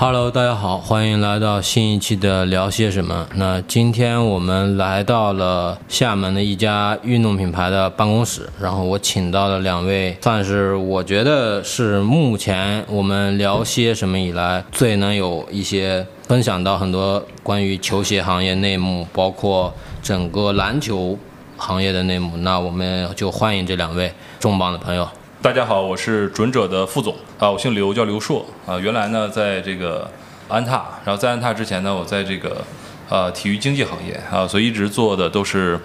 [0.00, 3.26] Hello，大家好，欢迎来到新一期的聊些什么。
[3.34, 21.18] 那今天我们来到了厦门的一家运动品牌的办公室，然后我请到了两位，算是我觉得是目前我们聊些什么以来最能有一些分享到很多关于球鞋行业内幕，包括整个篮球
[21.56, 22.36] 行业的内幕。
[22.36, 25.08] 那我们就欢迎这两位重磅的朋友。
[25.40, 28.76] 大家好，我是准者的副总啊，我姓刘，叫刘硕啊。
[28.76, 30.10] 原来呢，在这个
[30.48, 32.64] 安踏，然后在安踏之前呢，我在这个
[33.08, 35.78] 呃体育经济行业啊，所以一直做的都是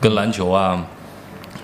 [0.00, 0.86] 跟篮球啊，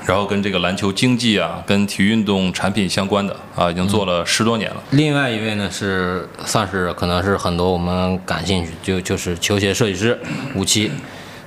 [0.05, 4.83] 然后跟这个篮球经济啊，跟体育运动产品相关的啊，已经做了十多年了。
[4.91, 10.19] 另外一位呢是算是可能是很多我们感兴趣，就就是球鞋设计师
[10.57, 10.91] 武七。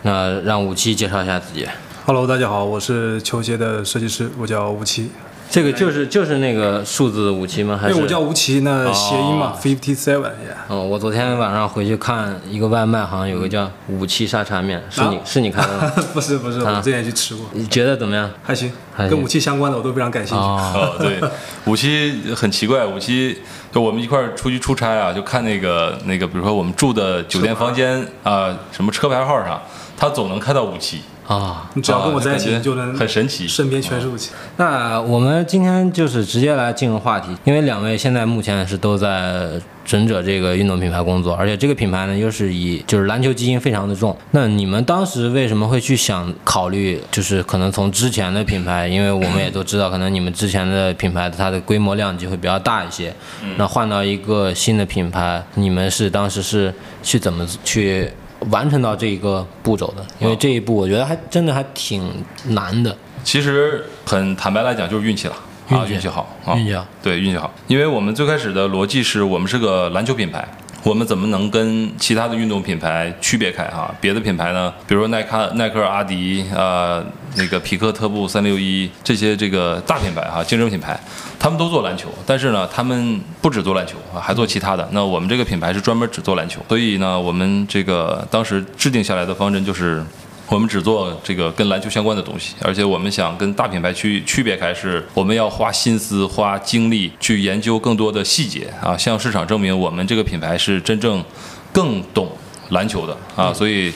[0.03, 1.67] 那让武七介绍一下自己。
[2.05, 5.11] Hello，大家好，我是球鞋的设计师，我叫吴奇。
[5.53, 7.77] 这个就是就是那个数字五七吗？
[7.79, 7.93] 还是？
[7.93, 10.31] 因为我叫吴奇，那谐音嘛哦，Fifty Seven，
[10.67, 15.21] 哦，我昨天晚上回去看一个外卖，好像有个叫五七沙茶面，是你、啊？
[15.23, 15.93] 是你开的吗？
[16.11, 16.77] 不是不是，啊。
[16.77, 18.27] 我之前也去吃过，你觉得怎么样？
[18.41, 19.11] 还行，还行。
[19.11, 20.41] 跟武器相关的我都非常感兴趣。
[20.41, 21.21] 哦， 哦，对，
[21.65, 23.37] 五七很奇怪，五七
[23.71, 29.61] 就我们一块儿出去出差啊，就看那个那个，比如说我们住的酒店房间啊、什么车牌号上，
[29.95, 34.31] 他总能看到五七，啊、你只要跟我在一起，就能很神奇身边全是武器。
[34.57, 39.49] 那我们今天就是直接来进入话题，因为两位现在目前是都在
[39.85, 44.15] 准者这个运动品牌工作，而且这个品牌呢又是以就是篮球基因非常的重。
[44.31, 53.13] 那你们当时为什么会去想考虑，就是可能从之前的品牌，因为我们也都知道，可能你们之前的品牌它的规模量级会比较大一些，
[53.57, 58.09] 那换到一个新的品牌，你们是当时是去怎么去？
[58.51, 62.11] 完成到这一个步骤的，因为这一步我觉得还真的还挺
[62.49, 62.95] 难的。
[63.23, 65.35] 其实很坦白来讲，就是运气了
[65.69, 67.51] 啊，运气运气好啊，运气好对，运气好。
[67.67, 70.45] 因为我们最开始的逻辑是我们是个篮球品牌，
[70.83, 73.93] 我们怎么能跟其他的运动品牌区别开哈？
[74.01, 77.03] 别的品牌呢，比如说耐克、耐克、阿迪、呃
[77.35, 80.99] 那个匹克特步、三六一这些这个大品牌哈、竞争品牌，
[81.39, 84.87] 他们都做篮球，但是呢，他们不止做篮球啊，还做其他的。
[84.91, 90.03] 那我们这个品牌是专门只做篮球，所以呢，我们这个当时制定下来的方针就是。
[90.53, 101.23] 我们只做这个跟篮球相关的东西，而且我们想跟大品牌区区别开，是我们要花心思、花精力去研究更多的细节啊，向市场证明我们这个品牌是真正
[101.71, 102.31] 更懂
[102.69, 103.91] 篮球的啊，所以。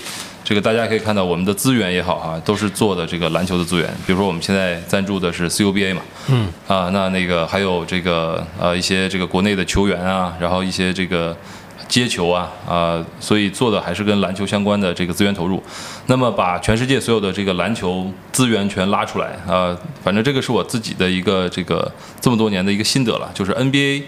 [0.48, 3.94] 这个大家可以看到，我们的资源也好啊，都是做的这个篮球的资源。
[4.06, 11.36] 比如说，我们现在赞助的是 CUBA 嘛，嗯，啊，那那个还有这个呃一些这个国内的球员啊，然后一些这个
[11.88, 15.62] 接球啊啊、所以做的还是跟篮球相关的这个资源投入。
[16.08, 24.04] 那么把全世界所有的这个篮球资源全拉出来啊、反正这个是我自己的一个这个这么多年的一个心得了，就是 NBA。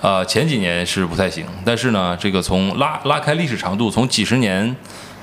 [0.00, 4.76] 呃、前几年是不太行，但是呢，这个从拉拉开历史长度，从几十年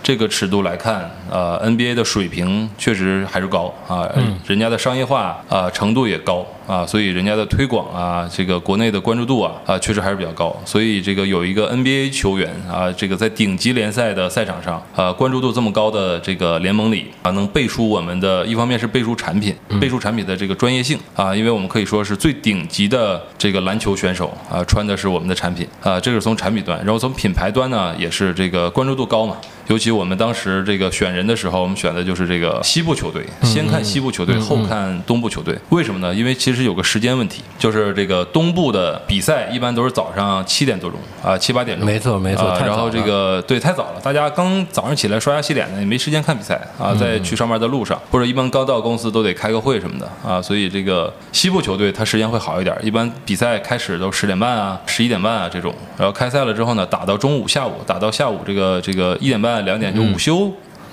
[0.03, 4.09] 这个尺度来看，呃，NBA 的水平确实还是高啊，
[4.47, 29.38] 人家的商业化啊、程度也高啊，所以人家的推广啊，这个国内的关注度啊啊确实还是比较高，所以这个有一个 NBA 球员啊，这个在顶级联赛的赛场上啊，关注度这么高的这个联盟里啊，能背书我们的一方面是背书产品，背书产品的这个专业性啊，因为我们可以说是最顶级的这个篮球选手啊，穿的是我们的产品啊，这个是从产品端，然后从品牌端呢，也是这个关注度高嘛。
[29.67, 35.57] 尤其我们当时这个选人的时候，我们选的就是这个西部球队，先看西部球队，后看东部球队。
[35.69, 36.13] 为什么呢？
[36.13, 41.85] 因为其实有个时间问题，就是这个东部的比赛一般都是早上七点多钟啊，七八点钟。
[41.85, 60.51] 没错没错啊然后这个对太早了，大家刚早上起来刷牙洗脸呢，也没时间看比赛啊，在去上班的路上，或者一般刚到公司都得开个会什么的啊，所以这个西部球队它时间会好一点，一般比赛开始都十点半啊、十一点半啊这种，然后开赛了之后呢，打到中午、下午，打到下午这个这个一点半、两点就午休。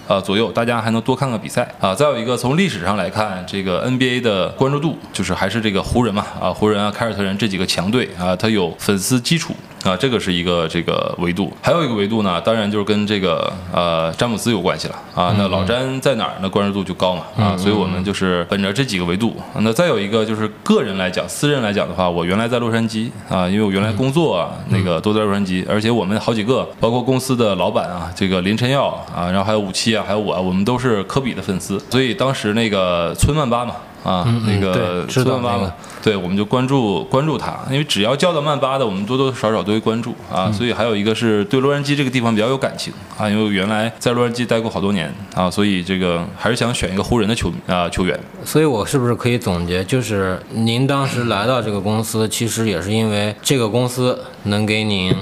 [0.09, 1.95] 啊左右，大家还能多看看比赛啊。
[1.95, 9.55] 再有一个，从历史上来看，这个 NBA 的关注度就是还是这个湖人嘛啊，湖人啊、凯尔特人这几个强队啊，它有粉丝基础
[9.85, 11.53] 啊，这个是一个这个维度。
[11.63, 15.35] 还有一个维度呢，当然就是跟这个呃詹姆斯有关系了啊。
[15.39, 17.57] 那老詹在哪儿，那关注度就高嘛啊。
[17.57, 19.37] 所以我们就是本着这几个维度。
[19.61, 33.75] 那再有一个就是个人来讲，私人来讲的话，我原来在洛杉矶啊，因为我原来工作啊那个都在洛杉矶，而且我们好几个，包括公司的老板啊，这个林晨耀啊，然后还有武七啊，还有我啊，我们都是科比的粉丝，所以当时那个村万八嘛。
[34.05, 35.71] 啊，那个村万八嘛，
[36.03, 40.53] 对，我们就关注关注他，因为只要叫到曼巴的，我们多多少少都会关注嗯啊。
[40.53, 48.19] 所以还有一个是对洛杉矶这个地方比较有感情啊，因为我原来在洛杉矶待过好多年啊，所以这个还是想选一个湖人的球啊球员。
[48.45, 55.13] 所以我是不是可以总结，就是您当时来到这个公司，其实也是因为这个公司能给您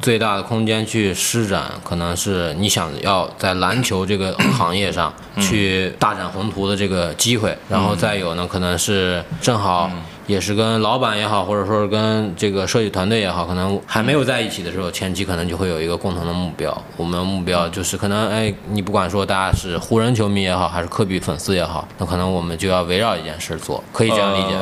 [0.00, 9.90] 最大的空间去施展，可能是你想要在篮球这个行业上去大展宏图的这个机会，然后再有呢，可能是正好。
[10.26, 16.76] 也是跟老板也好，或者说是跟这个设计团队也好，可能还没有在一起的时候，前期可能就会有一个共同的目标。
[16.96, 24.56] 我们目标就是可能，哎，你不管说大家是湖人球迷也好，还是科比粉丝也好，那可能我们就要围绕一件事做，可以这样理解。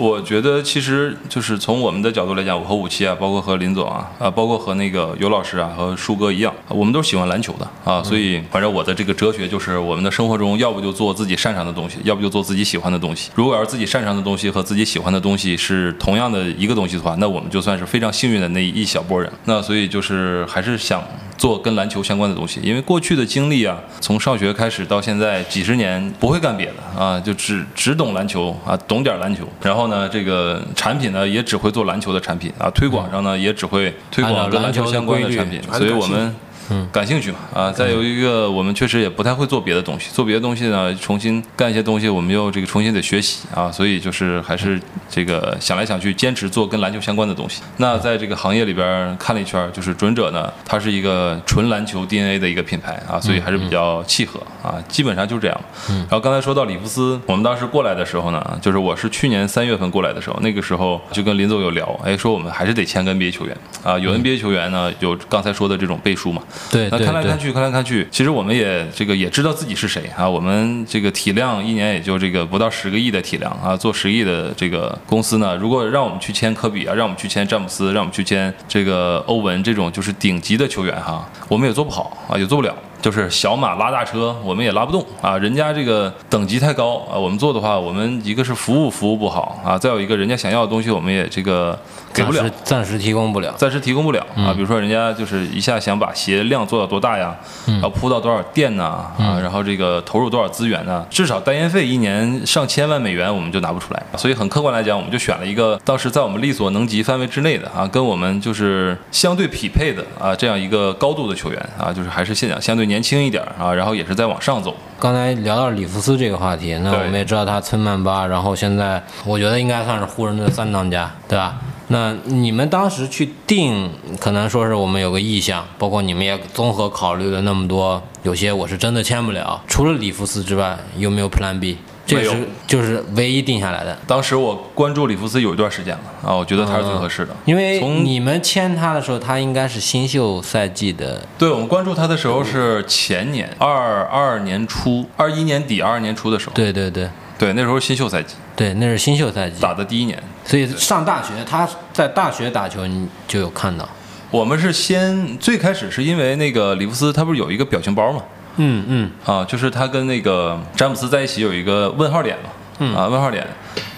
[0.00, 13.30] 我觉得其实就是从我们的角度来讲，我和武七啊，包括和林总啊，啊，包括和那个尤老师啊，和舒哥一样，我们都是喜欢篮球的啊，所以反正我的这个哲学就是，我们的生活中要不就做自己擅长的东西，要不就做自己喜欢的东西。
[13.34, 19.30] 如果要是自己擅长的东西和自己喜欢的东西是同样的一个东西的话，那我们就算是非常幸运的那一小波人。
[19.44, 21.02] 那所以就是还是想。
[21.40, 29.48] 做跟篮球相关的东西，因为过去的经历啊，从上学开始到现在几十年不会干别的啊，就只只懂篮球啊，懂点篮球。
[29.62, 36.36] 然后呢，这个产品呢也只会做篮球的产品啊，推广上呢也只会推广跟篮球相关的产品，所以我们。
[36.70, 37.38] 嗯，感兴趣嘛？
[37.52, 47.62] 啊，再有一个，我们确实也不太会做别的东西，做别的东西呢，重新干一些东西，我们又这个重新得学习啊，所以就是还是这个想来想去，坚持做跟篮球相关的东西。
[47.78, 55.60] 那在这个行业里边看了一圈，就是准者呢，它是一个纯篮球 DNA 的一个品牌啊，所以还是比较契合啊，基本上就是这样。
[55.88, 66.40] 然后刚才说到里夫斯，我们当时过来的时候呢，就是我是去年三月份过来的时候，那个时候就跟林总有聊，哎，说我们还是得签个 NBA 球员啊，有 NBA 球员呢，有刚才说的这种背书嘛。
[66.70, 70.28] 对，那看来看去，看来看去，其实我们也这个也知道自己是谁啊。
[70.28, 82.74] 我们这个体量一年也就这个不到十个亿的体量啊，做十亿的这个公司呢，如果让我们去签科比啊，让我们去签詹姆斯，让我们去签这个欧文这种就是顶级的球员哈，我们也做不好啊，也做不了。
[83.00, 85.38] 就是小马拉大车，我们也拉不动啊！
[85.38, 91.78] 人家这个等级太高啊，我们做的话，我们一个是服务服务不好啊，再有一个人家想要的东西，我们也这个
[92.12, 94.52] 给不了，暂时提供不了，暂时提供不了啊。
[94.52, 97.34] 比如说人家就是一下想把鞋量做到多大呀，
[97.82, 98.84] 要铺到多少店呢
[99.18, 101.06] 啊，然后这个投入多少资源呢？
[101.08, 104.02] 至少代言费一年上千万美元，我们就拿不出来。
[104.18, 112.89] 所以很客观来讲，我们就选了一个当时在我们力所能及范围之内的啊，跟我们就是相对匹配的啊这样一个高度的球员啊，就是还是现在相对。
[112.90, 114.74] 年轻一点啊，然后也是在往上走。
[114.98, 121.56] 刚才聊到里弗斯这个话题，那我们也知道他村曼巴，然后现在我觉得应该算是湖人的三当家，对吧？
[121.86, 123.90] 那你们当时去定，
[124.20, 129.60] 可能说是我们有个意向，包括你们也综合考虑了那么多，有些我是真的签不了。
[129.66, 131.78] 除了里弗斯之外，有没有 Plan B？
[132.10, 133.96] 这是就是唯一定下来的。
[134.06, 137.34] 当时我关注里弗斯有一段时间了啊，我觉得他是最合适的。
[137.44, 141.26] 因为从你们签他的时候，他应该是新秀赛季的。
[141.38, 146.52] 对，我们关注他的时候是前年二二年初，二一年底二二年初的时候。
[146.54, 147.08] 对对对
[147.38, 148.34] 对，那时候新秀赛季。
[148.54, 150.22] 对，那是新秀赛季打的第一年。
[150.44, 153.88] 所以上大学，他在大学打球，你就有看到。
[154.30, 158.22] 我们是先最开始是因为那个里弗斯，他不是有一个表情包吗？
[158.60, 159.10] 嗯嗯。
[159.24, 162.94] 啊，就是他跟那个詹姆斯在一起有一个问号点嘛，嗯。
[162.94, 163.46] 啊问号点，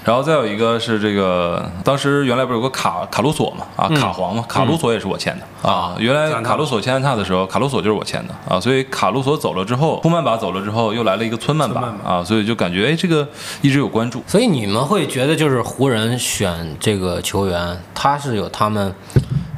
[0.05, 5.69] 然后再有一个是这个，当时原来不是有个卡卡鲁索嘛，啊卡皇嘛，卡鲁索也是我签的。
[5.69, 8.35] 啊，原来卡鲁索签安踏的时候，卡鲁索就是我签的。
[8.49, 13.26] 啊，所以卡鲁索走了之后，库曼巴走了之后，又来了一个村曼巴啊，所以就感觉哎这个
[13.61, 18.92] 一直有关注，所以你们会觉得就是湖人选这个球员，他是有他们。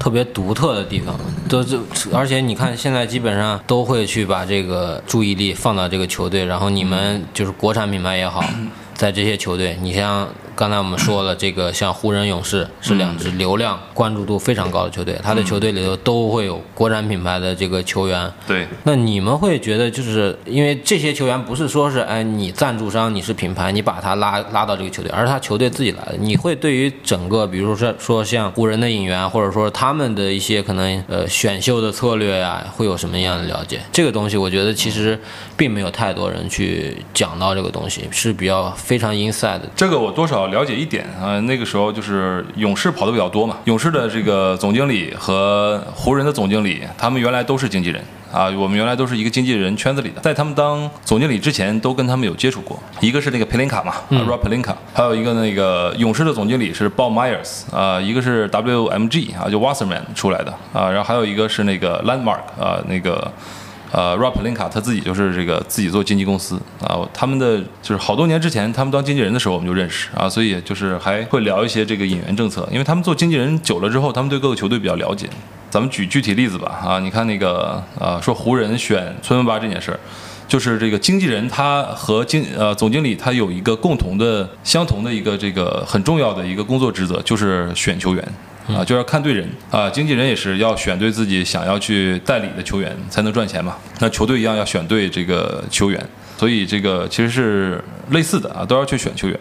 [0.05, 1.19] 特别独特的地方，
[1.49, 1.81] 都就
[2.13, 8.45] 而且你看，现在基本上都会去把这个注意力放到这个球队，然后你们就是国产品牌也好，
[8.93, 10.29] 在这些球队，你像。
[10.57, 18.31] 刚才我们说了，这个像湖人、勇士是两支流量关注度非常高的球队，他的球队里头都会有国产品牌的这个球员。
[18.47, 18.67] 对。
[18.85, 26.15] 那你们会觉得，就是因为这些球员不是说是哎你赞助商你是品牌，你把他拉拉到这个球队，而是他球队自己来的。
[26.19, 33.81] 你会对于整个，比如说说像湖人的引援，或者说他们的一些可能呃选秀的策略呀，会有什么样的了解？
[33.91, 35.19] 这个东西我觉得其实
[35.57, 39.63] 并没有太多人去讲到这个东西，是比较非常 inside 的。
[39.75, 40.44] 这个我多少。
[40.49, 43.57] 了解一点啊，那个时候就是勇士跑的比较多嘛。
[43.65, 48.51] 勇士的这个总经理和湖人的总经理，他们原来都是经纪人啊。
[48.51, 52.79] 我们原来都是一个经纪人圈子里的，在他们当总经理之前，都跟他们有接触过。
[53.01, 63.33] 一个是那个佩林卡嘛，Rob Pelinka，还有一个那个勇士的总经理是 Bob Myers 啊，一个是 WMG 啊，就 Wasserman 出来的啊，然后还有一个是那个 Landmark 啊，那个。
[63.97, 75.29] 呃，Rob Pelinka 他自己就是这个自己做经纪公司啊，他们的就是好多年之前他们当经纪人的时候我们就认识啊，所以就是还会聊一些这个引援政策，因为他们做经纪人久了之后，他们对各个球队比较了解。
[75.71, 79.99] 咱们举具体例子吧啊，你看那个呃说湖人选村文巴这件事儿，
[80.49, 88.29] 就是这个经纪人他和经呃总经理他有一个共同的相同的一个这个很重要的一个工作职责，就是选球员。
[88.69, 89.91] 啊，就要看对人啊。
[89.91, 93.77] 经纪人也是要选对自己想要去代理的球员才能赚钱嘛。
[94.01, 99.39] 那球队一样要选对这个球员，所以这个其实是类似的啊，都要去选球员。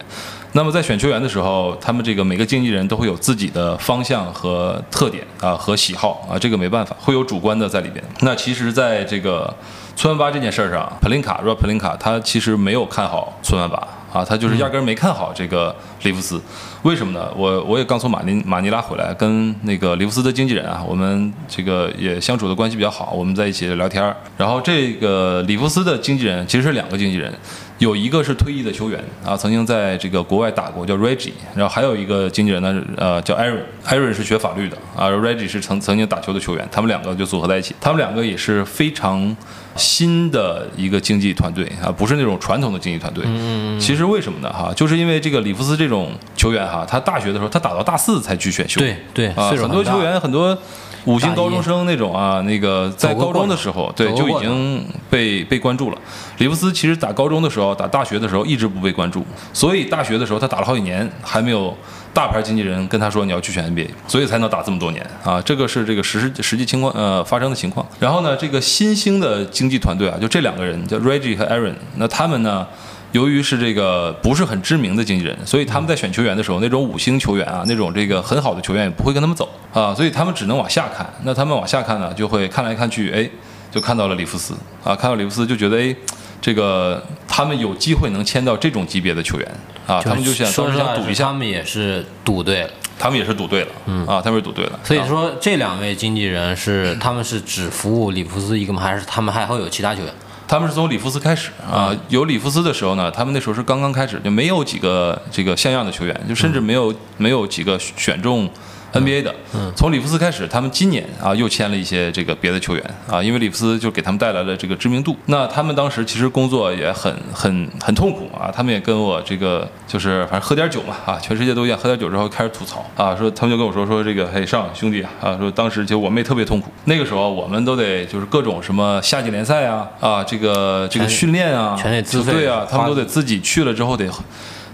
[0.52, 8.04] 那么在选球员的时候，他们这个每个经纪人都会有自己的方向和特点啊和喜好啊，这个没办法，会有主观的在里边。
[8.20, 9.52] 那其实，在这个
[9.96, 13.88] 村万巴这件事儿上，普林卡 Rob 普林卡他其实没有看好村万巴。
[14.12, 16.40] 啊，他就是压根儿没看好这个里弗斯，
[16.84, 17.32] 为什么呢？
[17.34, 24.14] 我我也刚从马尼马尼拉回来，跟那个里弗斯的经纪人啊，我们这个也相处的关系比较好，我们在一起聊天儿。
[24.36, 27.32] 然后这个里弗斯的经纪人其实是两个经纪人，
[27.78, 31.32] 有一个是退役的球员啊，曾经在这个国外打过，叫 Reggie。
[31.54, 39.34] 然后还有一个经纪人呢，呃，叫 Aaron，Aaron 是学法律的啊，Reggie 是曾曾经打球的球员，他们两个就组合在一起，他们两个也是非常。
[39.76, 43.24] 新的一个经纪团队啊，不是那种传统的经纪团队。
[43.26, 44.52] 嗯其实为什么呢？
[44.52, 48.80] 哈，就是因为这个里弗斯这种球员哈，他大学的时候他打到大四才去选秀。
[48.80, 50.56] 对对啊，很多球员很多
[51.04, 55.98] 五星高中生那种啊，那个在高中的时候对就已经被被关注了。
[56.38, 61.76] 里弗斯其实打高中的时候，打大学的时候一直不被关注，所以大学的时候他打了好几年还没有。
[62.14, 65.42] 大牌经纪人跟他说你要去选 NBA，所以才能打这么多年啊！
[65.42, 67.84] 这个是这个实实际情况呃发生的情况。
[67.98, 72.64] 然后呢，这个新兴的经纪团队啊，就这两个人叫 Reggie 和 Aaron，那他们呢，
[73.10, 81.04] 由于是这个不是很知名的经纪人，所以他们在选球员的时候，那种五星球员啊，那种这个很好的球员也不会跟他们走啊，所以他们只能往下看。
[81.24, 83.28] 那他们往下看呢，就会看来看去，哎，
[83.72, 84.54] 就看到了里弗斯
[84.84, 85.94] 啊，看到里弗斯就觉得哎。
[86.40, 89.48] 这个他们有机会能签到这种级别的球员
[89.86, 94.78] 啊，他们就想说是想赌一下，他们也是赌对了，他们也是赌对了，嗯啊，他们是赌对了。
[94.82, 98.80] 所以说这两位经纪人是他们是只服务里弗斯一个吗？
[98.82, 100.12] 还是他们还会有其他球员？
[100.46, 108.48] 他们是从里弗斯开始啊，有里弗斯的时候呢，他们那时候是刚刚开始，就没有几个这个像样的球员，就甚至没有没有几个选中。
[108.94, 109.34] NBA 的，
[109.74, 115.16] 从里弗斯开始，他们今年啊又签了一些这个别的球员啊，因为里弗斯就给他们带来了这个知名度。
[115.26, 134.08] 那他们当时其实工作也很很很痛苦啊，他们也跟我这个就是反正喝点酒嘛啊，全世界都一样，喝点酒之后开始吐槽啊，说他们就跟我说说这个嘿上兄弟啊，说当时就我们也特别痛苦，那个时候我们都得就是各种什么夏季联赛啊啊这个这个训练啊，全得自费对啊，他们都得自己去了之后得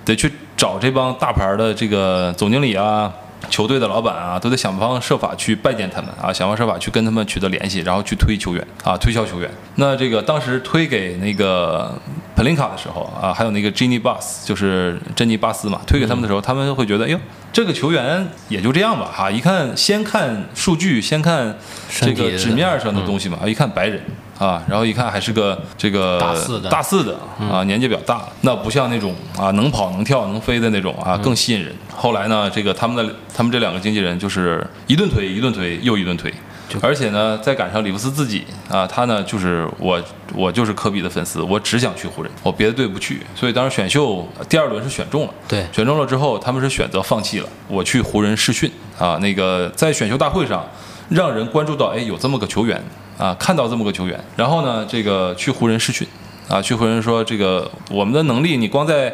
[0.04, 3.10] 得去找这帮大牌的这个总经理啊。
[3.49, 9.50] 球队的老板啊，都得想方设法去拜见他们啊，想方设法去跟他们取得联系，然后去推球员啊，推销球员。
[9.76, 11.92] 那这个当时推给那个
[12.37, 17.18] 彭林卡的时候啊，还有那个 Jenny buss 就是珍妮巴斯嘛，推给他们的时候，他们会觉得，哎呦，
[17.52, 21.56] 这个球员也就这样吧，哈，一看先看数据，先看
[21.88, 24.00] 这个纸面上的东西嘛，一看白人。
[24.40, 31.75] 啊，然后一看还是个这个大四的，大四的啊，年纪比较大，那不像那种啊能跑能跳能飞的那种啊，更吸引人。
[31.94, 36.32] 后来呢，这个他们的他们这两个经纪人就是一顿推，一顿推，又一顿推，
[36.80, 40.02] 而且呢，再赶上里弗斯自己啊，他呢就是我
[40.35, 43.20] 我就是科比的粉丝，我只想去湖人，我别的队不去。
[43.37, 49.18] 所以当时选秀第二轮是选中了，对，选中了之后，他们是选择放弃了，我去湖人试训啊。
[49.20, 50.64] 那个在选秀大会上，
[51.11, 52.82] 让人关注到，哎，有这么个球员。
[53.20, 56.08] 啊，看到这么个球员，然后呢，这个去湖人试训，
[56.48, 59.12] 啊，去湖人说这个我们的能力，你光在，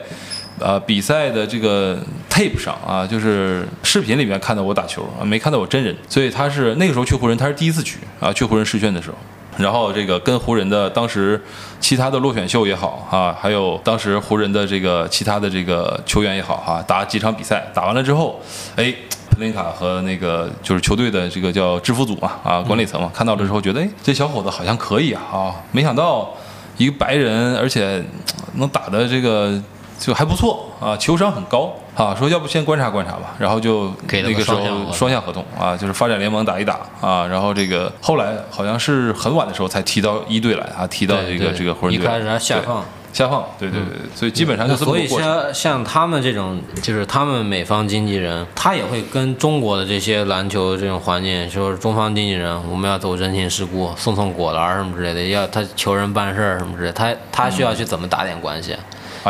[0.61, 1.99] 呃，比赛的这个
[2.31, 9.17] tape 上啊，就是视频里面看到我打球啊，没看到我真人，所以他是那个时候去湖人，他是第一次去啊，去湖人试训的时候，
[9.59, 11.43] 然后这个跟湖人的当时
[11.81, 18.41] 其他的落选秀也好啊，还有当时湖人的这个其他的这个球员也好哈，打几场比赛，打完了之后，
[18.77, 18.95] 哎。
[19.39, 26.33] 林卡和那个就是球队的这个叫制服组嘛，啊，管理层嘛，看到了之后觉得，哎，这小伙子好像可以啊，啊，没想到
[26.77, 28.03] 一个白人，而且
[28.55, 29.61] 能打的这个
[29.99, 42.85] 就还不错啊，球商很高啊，说要不先观察观察吧，然后就那个时候双向合同啊，就是发展联盟打一打啊，然后这个后来好像是很晚的时候才提到一队来啊，提到这个这个湖人队，一开始下放。
[43.17, 58.77] 下放，对对对，所以基本上就这么所以像像他们这种，就是他们美方经纪人，他也会跟中国的这些篮球这种环境，就是中方经纪人，我们要走人情世故，送送果篮什么之类的，要他求人办事儿什么之类，他他需要去怎么打点关系。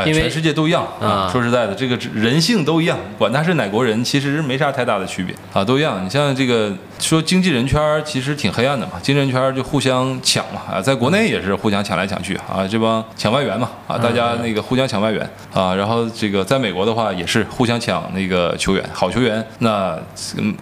[0.05, 6.05] 因为全世界都一样啊，说实在的，这个人性都一样，管他是哪国人，其实没啥太大的区别啊，都一样。
[6.05, 15.23] 你像这个说经纪人圈其实挺黑暗的嘛，经纪人圈就互相抢嘛啊，在国内也是互相抢来抢去啊，这帮抢外援嘛啊，大家那个互相抢外援
[15.53, 19.99] 啊，然后这个在美国的话也是互相抢那个球员，好球员那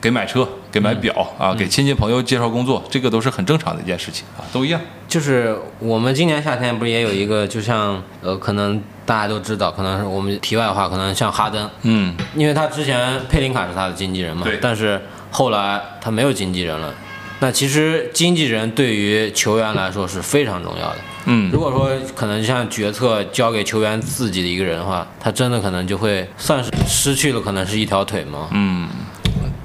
[0.00, 0.46] 给买车。
[0.74, 4.80] 给买表啊，给亲戚朋友介绍工作，这个都是很正常的一件事情啊，都一样。
[5.06, 15.00] 就是我们今年夏天不是也有一个，就像呃，可能大家都知道，可能是我们题外话，可能像哈登，嗯，因为他之前佩林卡是他的经纪人嘛，对，但是
[15.34, 16.94] 后来他没有经纪人了。
[17.40, 20.98] 那其实经纪人对于球员来说是非常重要的。
[21.26, 28.48] 嗯如果说可能像决策交给球员自己的一个人的话，他真的可能就会算是失去了可能是一条腿嘛。
[28.52, 28.88] 嗯，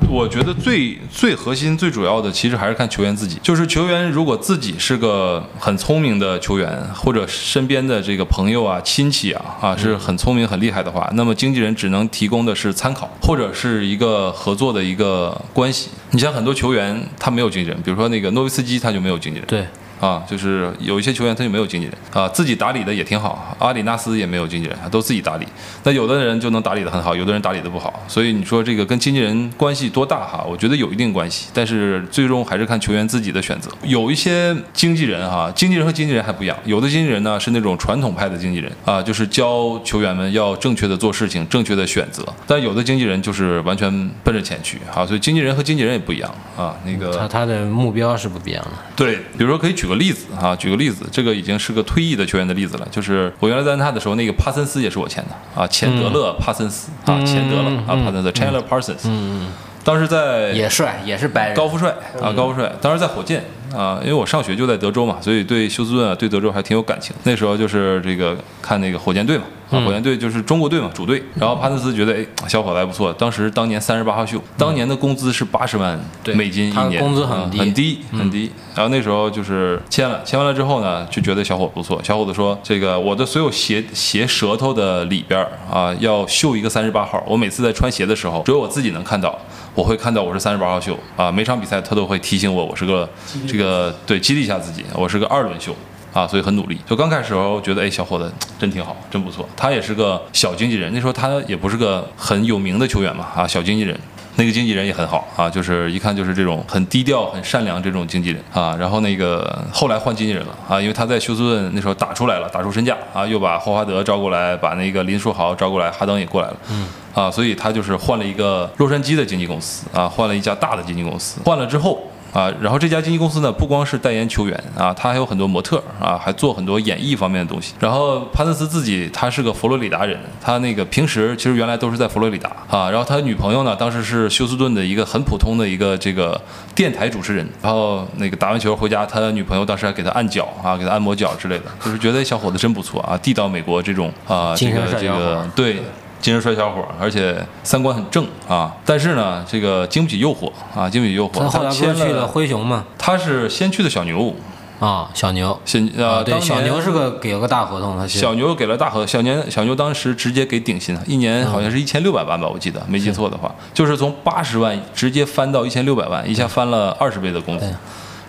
[0.09, 3.39] 我觉得最最核心、最主要的，其实还是看球员自己。
[3.43, 15.89] 就是球员如果自己是个很聪明的球员，或者身边的这个朋友啊、亲戚啊啊是很聪明、很厉害的话，那么经纪人只能提供的是参考，或者是一个合作的一个关系。
[16.11, 19.47] 你像很多球员他没有经纪人，比如说那个诺维斯基他就没有经纪人。
[19.47, 19.65] 对，
[19.99, 23.55] 啊，就是有一些球员他就没有经纪人啊，自己打理的也挺好。
[23.59, 25.45] 阿里纳斯也没有经纪人，都自己打理。
[25.83, 28.01] 那有的人就能打理的很好，有的人打理的不好。
[28.07, 30.45] 所以你说这个跟经纪人关系多大哈？
[30.47, 33.69] 我觉得有一定关系，但是最终还是看球员自己的选择。
[33.83, 36.57] 有一些经纪人哈，经纪人和经纪人还不一样。
[36.65, 42.23] 有的经纪人呢是那种传统派的经纪人啊，就是教球员们要正确的做事情，正确的选择。
[42.47, 43.91] 但有的经纪人就是完全
[44.23, 46.75] 奔着钱去啊，所以经纪人和经纪人也不一样啊。
[46.85, 48.71] 那个他他的目标是不一样的。
[48.95, 59.41] 对，比如说可以举个例子啊，举个例子，这个已经是个退役的球员的例子了，就是我原来在安踏的时候，那个帕森斯也是我签的啊，钱德勒帕森斯啊，钱德勒啊，帕森斯 Chandler Parsons，嗯。
[59.41, 59.47] 嗯，
[59.83, 61.55] 当时在也帅，也是白人。
[61.55, 63.43] 高富帅啊，高富帅，当时在火箭
[63.75, 67.15] 啊，因为我上学就在德州嘛，所以对休斯顿啊，对德州还挺有感情。
[67.23, 71.21] 那时候就是这个看那个火箭队嘛，啊，火箭队就是中国队嘛，主队。
[71.35, 73.11] 然后帕森斯觉得，哎，小伙子还不错。
[73.13, 75.99] 当时当年三十八号秀，当年的工资是八十万
[76.33, 78.51] 美金一年，工资很低很低很低。
[78.75, 82.01] 然后那时候就是签了，签完了之后呢，就觉得小伙不错。
[82.03, 87.23] 小伙子说，这个我的所有鞋鞋舌头的里边啊，要绣一个三十八号。
[87.27, 89.37] 我每次在穿鞋的时候，只有我自己能看到。
[89.75, 93.07] 我会看到我是三十八号秀啊，每场比赛他都会提醒我，我是个
[93.47, 93.58] 这个
[94.05, 95.75] 对激励一下自己，我是个二轮秀
[96.13, 96.77] 啊，所以很努力。
[96.85, 99.47] 就刚开始的时候觉得，哎，小伙子真挺好，真不错。
[99.55, 103.97] 他也是个小经纪人，那时候他也不是个很有名的球员嘛啊，小经纪人。
[104.35, 108.73] 那个经纪人也很好啊，就是一看就是这种很低调、很善良这种经纪人啊。
[108.79, 116.57] 然后那个后来换经纪人了啊，因为他在休斯顿那时候打出来了，打出身价啊，又把霍华德招过来，把那个林书豪招过来，哈登也过来了。
[116.71, 116.87] 嗯。
[117.13, 121.41] 啊，所以他就是换了一个洛杉矶的经纪公司啊，换了一家大的经纪公司。
[121.43, 122.01] 换了之后
[122.33, 127.73] 啊，然后这家经纪公司呢，不光是代言球员啊，他还有很多模特啊，还做很多演艺方面的东西。
[127.79, 132.89] 然后潘森斯自己他是个佛罗里达人，他那个平时其实原来都是在佛罗里达啊。
[132.89, 136.39] 然后他女朋友呢，当时是休斯顿的一个很普通的一个这个
[136.75, 137.47] 电台主持人。
[137.61, 145.77] 然后那个打完球回家，他女朋友当时还给他按脚啊，给他按摩脚之类的，就是觉得小伙子真不错啊，地道美国这种啊，这个这个对。
[146.21, 151.39] 精神帅小伙儿，而且三观很正啊，但是呢，这个经不起诱惑啊，经不起诱惑。
[151.39, 152.85] 他后来不是去了灰熊吗？
[152.97, 154.33] 他是先去的小牛，
[154.79, 155.59] 啊，小牛。
[155.65, 167.65] 先啊，呃，对，小牛是个给了个大合同，他是小牛给了大合，小年小牛当时直接给顶薪，一年好像是一千六百万吧，我记得没记错的话，就是从八十万直接翻到一千六百万，一下翻了二十倍的工资。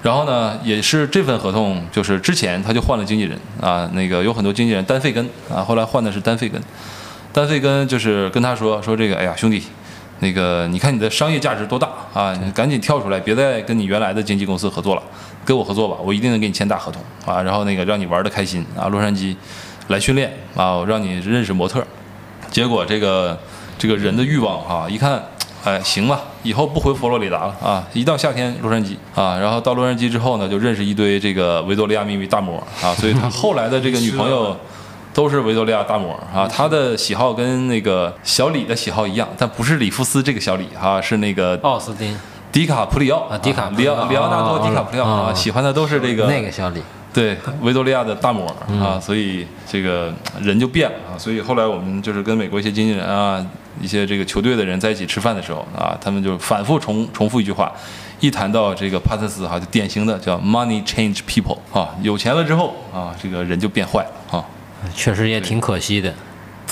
[0.03, 6.59] 然后呢，也是这份合同，就是之前他就换了经纪人啊，那个有很多经纪人，单费根啊，后来换的是单费根。
[7.33, 9.63] 丹费根就是跟他说说这个，哎呀，兄弟，
[10.19, 15.03] 那个你看你的商业价值多大啊，你赶紧跳出来，别再跟你原来的经纪公司合作了，
[15.45, 19.37] 跟我合作吧，我一定能给你签大合同啊，然后那个让你玩的开心啊，洛杉矶
[19.87, 21.85] 来训练啊，我让你认识模特。
[22.51, 23.39] 结果这个
[23.79, 25.23] 这个人的欲望啊，一看，
[25.63, 34.57] 哎，行吧，以后不回佛罗里达了啊，一到夏天洛杉矶啊，然后到洛杉矶之后呢，就认识一堆这个维多利亚秘密大模啊，所以他后来的这个女朋友。
[35.13, 42.17] 都是维多利亚大模啊，他的喜好跟那个小李的喜好一样，但不是里夫斯这个小李啊，是那个奥斯汀。
[42.53, 44.07] 迪卡普里奥啊迪卡普里奥。
[44.09, 48.47] 里奥纳多哦迪卡普里奥啊，哦喜欢的都是这个那个小李，对维多利亚的大模
[48.83, 51.19] 啊，所以这个人就变了啊。
[51.19, 53.45] 所以后来我们就是跟美国一些经纪人啊、
[53.81, 57.73] 一些这个球队的人在一起吃饭的时候啊，他们就反复重重复一句话，
[58.19, 64.45] 一谈到这个帕特斯哈，就典型的叫 money change people 啊，有钱了之后啊，这个人就变坏了啊。
[64.95, 66.13] 确实也挺可惜的。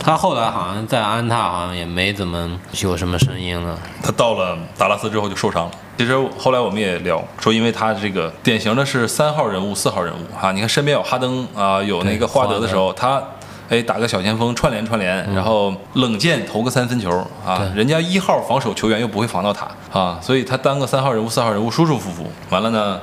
[0.01, 2.49] 他后来好像在安踏好像也没怎么
[2.83, 3.77] 有什么声音了。
[4.01, 5.71] 他到了达拉斯之后就受伤了。
[5.99, 13.21] 其实后来我们也聊说，因为他这个典型的是三号人物、四号人物哈、你看身边有哈登啊、有那个霍华德的时候，他
[13.68, 17.11] 哎打个小前锋串联串联，然后冷箭投个三分球
[17.44, 19.68] 啊，人家一号防守球员又不会防到他
[19.99, 22.31] 啊，所以他当个三号人物、四号人物舒舒服服。
[22.51, 23.01] 完了呢。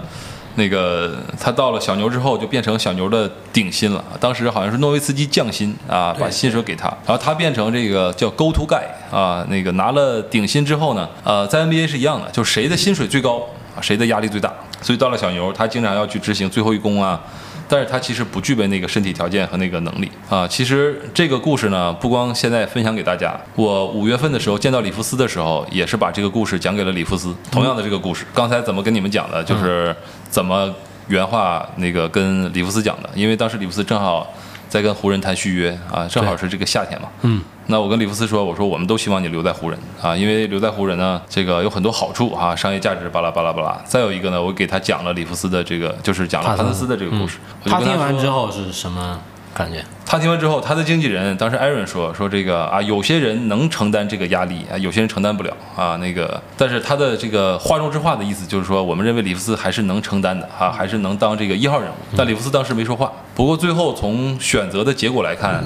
[0.56, 4.04] 那个他到了小牛之后，就变成小牛的顶薪了。
[4.20, 8.84] 当时好像是诺维斯基降薪啊，把薪水给他，然后他变成这个叫 Go to Guy
[9.16, 9.46] 啊。
[9.50, 13.40] 那个拿了顶薪之后呢，呃，在 NBA 是一样的，就是谁的薪水最高，
[13.76, 14.54] 啊谁的压力最大。
[14.82, 17.20] 所以到了小牛，他经常要去执行最后一攻啊，
[17.68, 20.48] 但是他其实不具备那个身体条件和那个能力啊。
[20.48, 27.36] 其实这个故事呢，不光现在分享给大家，我五月份的时候见到里夫斯的时候，也是把这个故事讲给了里夫斯。
[27.52, 29.96] 同样的这个故事，刚才怎么跟你们讲的，就是
[30.30, 30.74] 怎么
[31.08, 34.34] 原话那个跟里夫斯讲的，因为当时里夫斯正好
[34.76, 37.08] 在跟湖人谈续约啊，正好是这个夏天嘛。
[37.22, 37.42] 嗯。
[37.68, 43.82] 那我跟里弗斯说，我说我们都希望你留在湖人啊，因为留在湖人呢，这个有很多好处啊，商业价值巴拉巴拉巴拉。
[43.86, 47.38] 再有一个呢，我给他讲了里弗斯的这个，就是讲了帕特斯的这个故事。
[47.64, 49.18] 他听完之后是什么
[49.56, 49.82] 感觉？
[50.06, 55.96] 他听完之后，他的经纪人当时艾伦说说这个啊，有些人能承担这个压力啊，有些人承担不了啊。
[55.96, 61.96] 那个，但是他的这个话中之话的意思就是说，我们认为里弗斯还是能承担的啊，还是能当这个一号人物。
[62.18, 63.10] 但里弗斯当时没说话。
[63.34, 65.64] 不过最后从选择的结果来看。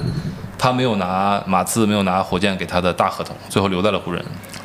[0.60, 4.22] 他没有拿马刺，没有拿火箭给他的大合同，最后留在了湖人，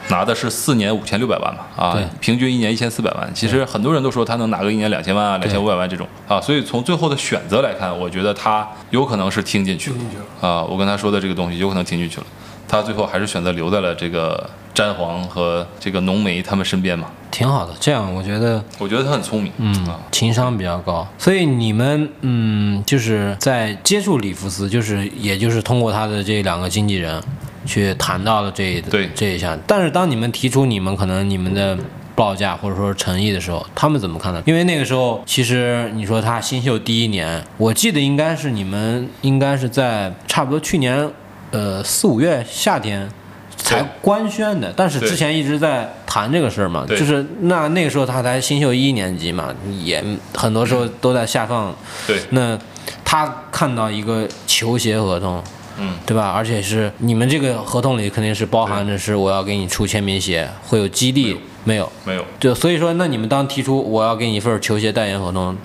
[0.10, 3.34] 拿的是四年五千六百万吧，啊，平均一年一千四百万。
[3.34, 9.98] 其实很多人都说他能拿个一年两千万啊，两千五百万这种啊，所以从最后的选择来看，我觉得他有可能是听进去了。
[10.42, 12.28] 啊，我跟他说的这个东西有可能听进去了，
[12.68, 14.50] 他最后还是选择留在了这个。
[14.76, 17.74] 詹皇和这个浓眉他们身边嘛，挺好的。
[17.80, 21.08] 这样我觉得，我觉得他很聪明，嗯，情商比较高。
[21.18, 27.24] 所以你们，嗯，就是在接触里弗斯，就是也就是通过他的这两个经纪人
[27.66, 29.58] 去谈到了这对这一项。
[29.66, 31.78] 但是当你们提出你们可能你们的
[32.14, 34.44] 报价或者说诚意的时候，他们怎么看呢？
[34.46, 41.10] 因为那个时候其实你说他新秀第一年，我记得应该是你们应该是在差不多去年
[41.52, 43.10] 呃四五月夏天。
[43.58, 51.76] 才官宣的，但是之前一直在谈这个事儿嘛，就是那那个时候他才新秀一年级嘛，也很多时候都在下放。
[52.06, 52.58] 对，那
[53.04, 55.44] 他看到一个球鞋合同，
[55.78, 56.30] 嗯，对吧？
[56.30, 61.92] 而且是你们这个合同里肯定是包含着是我要给你出签名鞋，会有激励没有？
[62.04, 62.24] 没有。
[62.40, 65.56] 就所以说，那你们当提出我要给你一份球鞋代言合同。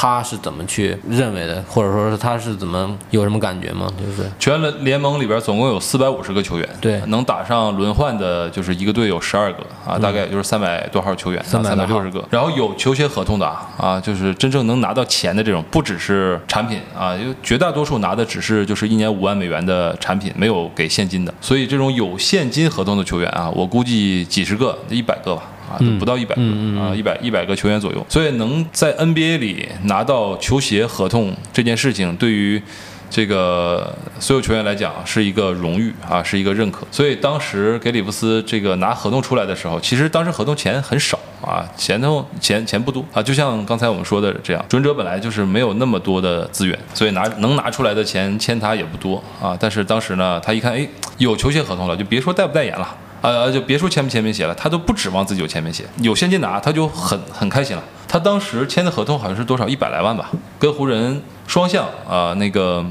[0.00, 3.90] 他是怎么去认为的，或者说是他是怎么有什么感觉吗？
[3.98, 12.24] 就是全联联盟里边总共有四百五十个球员，对，能打上轮换的，就是一个队有十二个啊，大概就是三百多号球员，三百六十个。
[12.30, 13.44] 然后有球鞋合同的
[13.76, 21.34] 啊，就是真正能拿到钱的这种，不只是产品啊，因为绝大多数拿的只是就是一年五万美元的产品，没有给现金的。
[21.40, 25.42] 所以这种有现金合同的球员啊，我估计几十个、一百个吧。
[25.70, 26.42] 啊，都不到一百个
[26.80, 32.62] 啊，一百一百个球员左右，所以能在 NBA 里拿到球鞋合同这件事情，对于
[33.10, 36.86] 这个所有球员来讲是一个荣誉啊，是一个认可。
[36.90, 49.56] 所以当时给里弗斯这个拿合同出来的时候，其实当时合同钱很少啊，钱头钱钱不多啊，就像刚才我们说的这样，准者本来就是没有那么多的资源，所以拿能拿出来的钱签他也不多啊。
[49.58, 52.94] 但是当时呢，他一看，哎，有球鞋合同了，就别说代不代言了。
[53.20, 57.82] 呃，就别说签不签名鞋了，他都不指望自己有签名鞋，有现金拿他就很很开心了。
[58.06, 62.84] 他当时签的合同好像是多少一百来万吧，跟湖人双向啊，那个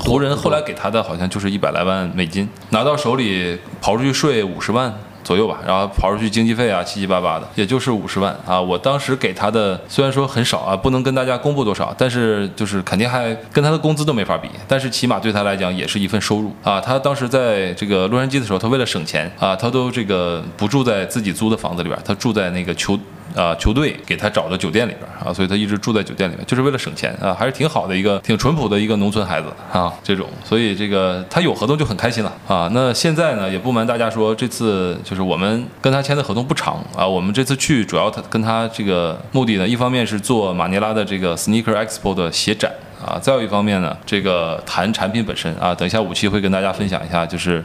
[0.00, 4.94] 湖人后来给他的好像就是一百来万美金，拿到手里刨出去税五十万。
[5.24, 8.60] 左右吧，然后跑出去经济费啊，七七八八的，也就是五十万啊。
[8.60, 16.80] 我当时给他的虽然说很少啊，不能跟大家公布多少，但是就是肯定还跟他的工资都没法比，但是起码对他来讲也是一份收入啊。
[16.80, 22.98] 他当时在这个洛杉矶的时候，他为了省钱啊，他都这个不住在自己租的房子里边，他住在那个球。
[23.34, 32.68] 啊，球队给他找的酒店里边啊，所以他一直住在酒店里面，就是为了省钱啊，还是挺好的一个挺淳朴的一个农村孩子啊，这种，所以这个他有合同就很开心了啊。
[32.72, 42.70] 那现在呢，也不瞒大家说，这次就是我们跟他签的合同不长啊，我们这次去主要他跟他这个目的呢，一方面是做马尼拉的这个 Sneaker Expo 的鞋展。
[42.98, 47.64] 啊，再有一方面呢，这个谈产品本身啊，等一下武器会跟大家分享一下，就是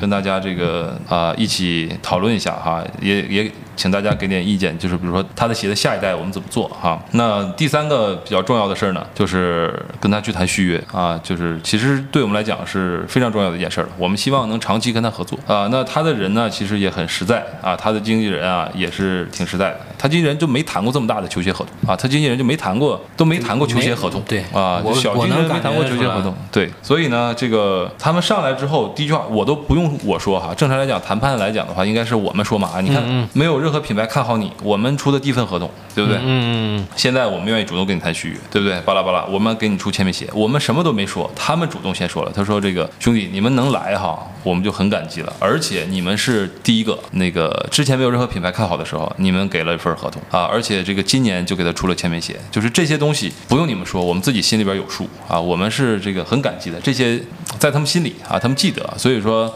[0.00, 7.02] 跟大家这个啊一起讨论一下哈，也也请大家给点意见，就是比如说他的鞋的下一代我们怎么做哈。
[7.12, 15.66] 那第三个比较重要的事儿呢，就是跟他去谈续约啊，就是其实对我们来讲是非常重要的一件事儿了，我们希望能长期跟他合作啊。
[15.72, 24.82] 那他的人呢，其实也很实在啊，他的经纪人啊也是挺实在的，他经纪人就没谈过这么大的球鞋合同啊，他经纪人就没谈过，都没谈过球鞋合同，对啊。
[24.94, 36.18] 小金人没谈过球鞋合同，对，所以呢，这个他们上来之后，第一句话我都不用我说哈，正常来讲谈判来讲的话，应该是我们说嘛啊，你看没有任何品牌看好你，我们出的第一份合同，对不对？
[36.18, 36.86] 嗯嗯。
[36.96, 38.80] 现在我们愿意主动跟你谈续约，对不对？
[38.82, 55.40] 巴拉巴拉，我们给你出签名鞋，我们什么都没说，他们主动先说了，他说这个兄弟你们能来哈，我们就很感激了，而且你们是第一个，那个之前没有任何品牌看好的时候，你们给了一份合同啊，而且这个今年就给他出了签名鞋，就是这些东西不用你们说，我们自己心里边有数啊。
[55.40, 57.20] 我们是这个很感激的，这些
[57.58, 59.52] 在他们心里啊，他们记得，所以说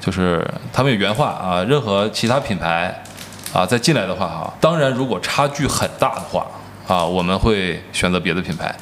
[0.00, 3.02] 就是他们有原话啊，任何其他品牌
[3.52, 6.46] 啊再进来的话哈，当然如果差距很大的话
[6.86, 8.74] 啊，我们会选择别的品牌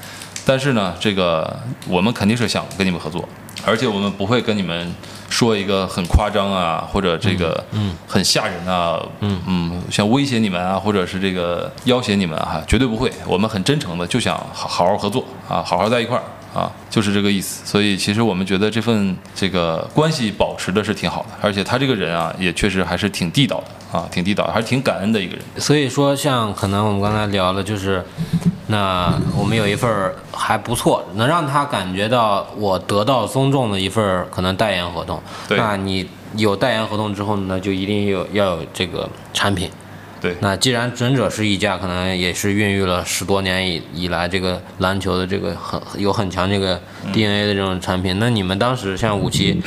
[0.47, 3.29] 但是呢，这个我们肯定是想跟你们合作，
[3.65, 4.93] 而且我们不会跟你们
[5.29, 13.13] 说一个很夸张啊，或者这个嗯很吓人啊，嗯嗯，想威胁你们啊，或者是这个要挟你们啊，绝对不会。
[13.27, 17.65] 我们很真诚的就想好好好合作啊，好好在一块儿啊，就是这个意思。
[17.65, 25.45] 所以其实我们觉得这份这个关系保持的是挺好的，而且他这个人啊，也确实还是挺地道的啊，挺地道的，还是挺感恩的一个人。
[25.59, 28.05] 所以说，像可能我们刚才聊的，就是，
[28.67, 35.23] 那我们有一份还不错，能让他感觉到我得到尊重的一份可能代言合同。
[35.49, 39.71] 对那你有代言合同之后呢，就一定有要有这个产品。
[40.21, 46.81] 对，那既然准者是一家，可能也是孕育了十多年以以来这个篮球的这个很有很强这个
[47.13, 49.63] DNA 的这种产品，那你们当时像五七，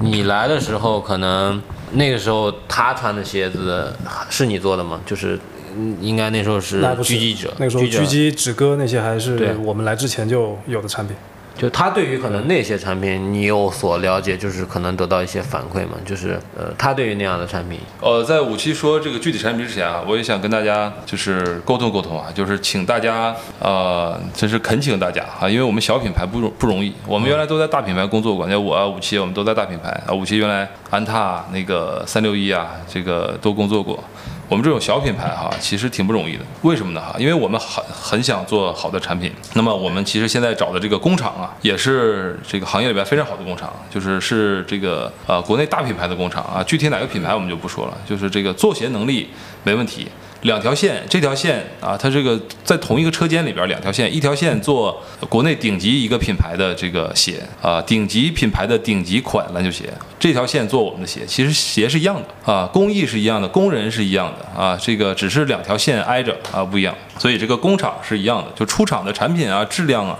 [0.00, 1.62] 你来的时候，可能
[1.92, 3.92] 那个时候他穿的鞋子
[4.28, 5.00] 是你做的吗？
[5.06, 5.40] 就是
[5.76, 9.20] 嗯应该那时候是狙击者，那个时候狙击止戈那些还对。
[9.20, 11.16] 是我们来之前就有的产品。
[11.56, 34.02] 就他对于可能那些产品你有所了解，就是可能得到一些反馈嘛，就是呃，他对于那样的产品，呃，在五七说这个具体产品之前啊，我也想跟大家就是沟通沟通啊，就是请大家呃，真是恳请大家啊，因为我们小品牌不容不容易，我们原来都在大品牌工作过，像我啊、武器，我们都在大品牌啊，武器原来安踏那个三六一啊，这个都工作过。
[34.48, 36.44] 我们这种小品牌哈，其实挺不容易的。
[36.62, 37.00] 为什么呢？
[37.00, 39.32] 哈，因为我们很很想做好的产品。
[39.54, 46.62] 那么我们其实现在找的这个工厂啊，也是这个行业里边非常好的工厂，就是是这个呃国内大品牌的工厂啊。
[46.64, 49.28] 具体哪个品牌我们就不说了，就是这个做鞋能力
[49.62, 50.08] 没问题。
[50.44, 70.18] 两条线，这条线啊，它这个在同一个车间里边，两条线，一条线做国内顶级一个品牌的这个鞋啊，顶级品牌的顶级款篮球鞋，这条线做我们的鞋，其实鞋是一样的啊，工艺是一样的，工人是一样的啊，这个只是两条线挨着啊不一样，所以这个工厂是一样的，就出厂的产品啊，质量啊。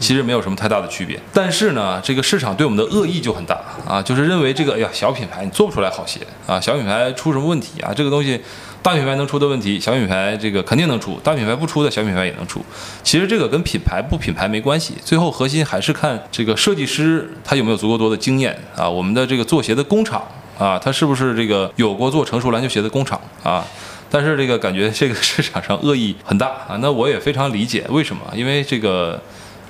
[0.00, 7.92] 其实没有什么太大的区别，但是呢，这个市场对我们的恶意就很大啊，就是认为这个哎呀小品牌你做不出来好鞋啊，小品牌出什么问题啊？
[7.94, 8.40] 这个东西
[8.82, 12.64] 大品牌能出的问题，小品牌这个肯定能出，大品牌不出的小品牌也能出。
[13.02, 20.26] 其实这个跟品牌不品牌没关系，最后核心还是看这个设计师他有没有足够多的经验啊，我们的这个做鞋的工厂
[20.58, 23.64] 啊，他是不是这个有过做成熟篮球鞋的工厂啊？
[24.10, 29.20] 但是这个感觉这个市场上恶意很大啊，那我也非常理解为什么，因为这个。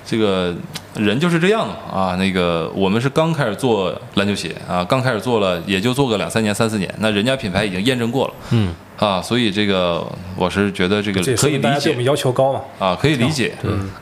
[0.03, 0.53] 这个
[0.95, 12.61] 人就是这样的嘛啊，那个我们是刚开始做篮球鞋啊，刚开始做了也就做个两三年、三四年，那人家品牌已经验证过了，嗯啊，所以这个我是觉得这个这可以理解我们要求高嘛。
[12.77, 13.51] 啊，可以理解，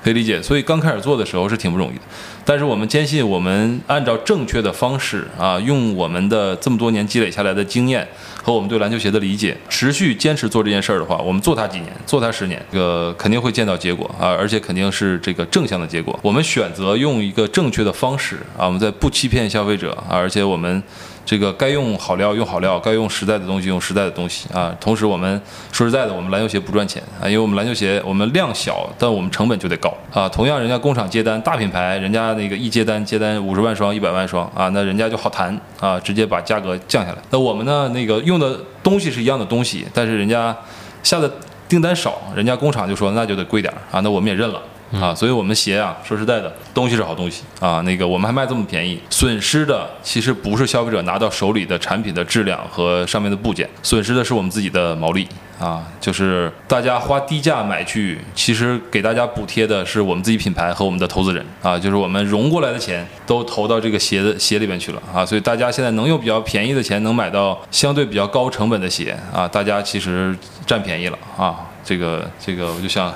[0.04, 0.42] 可以理解。
[0.42, 2.02] 所以刚开始做的时候是挺不容易的，
[2.44, 8.06] 但是我们坚信，我们按照正确的方式啊，用我们的这么多年积累下来的经验
[8.44, 16.20] 和我们对篮球鞋的理解，持续坚持做这件事儿的话，我们做它几年，做它十年，这个肯定会见到结果啊，而且肯定是这个正向的结果。
[16.22, 20.84] 我们选择用一个正确的方式啊，我们在不欺骗消费者啊，而且我们。
[21.30, 24.76] 这个该用好料用好料，该用实在的东西用实在的东西啊。
[24.82, 25.40] 同时，我们
[25.72, 30.28] 说实在的，我们篮球鞋不赚钱啊，因为我们篮球鞋我们量小，但我们成本就得高啊。
[30.28, 37.20] 同样，人家工厂接单，大品牌人家那个一接单接单五十万双、一百万双啊，那人家就好谈啊，直接把价格降下来。
[37.30, 40.58] 那我们呢，那个用的东西是一样的东西，但是人家
[41.04, 41.32] 下的
[41.68, 44.60] 订单少，人家工厂就说那就得贵点儿啊，那我们也认了。
[44.92, 47.80] 啊，所以我们鞋啊，说实在的，东西是好东西啊。
[47.82, 55.28] 那个我们还卖这么便宜，损失的其实不是消费者拿到手里的产品的质量和上面的部件，损失的是我们自己的毛利
[55.60, 55.84] 啊。
[56.02, 61.78] 就是大家花低价买去，其实给大家补贴的是我们自己品牌和我们的投资人啊。
[61.78, 65.24] 就是我们融过来的钱都投到这个鞋的鞋里边去了啊。
[65.24, 71.58] 所以大家现在能用比较便宜的钱能买到相对比较高成本的鞋啊，大家其实占便宜了啊。
[71.86, 73.14] 这个这个，我就想。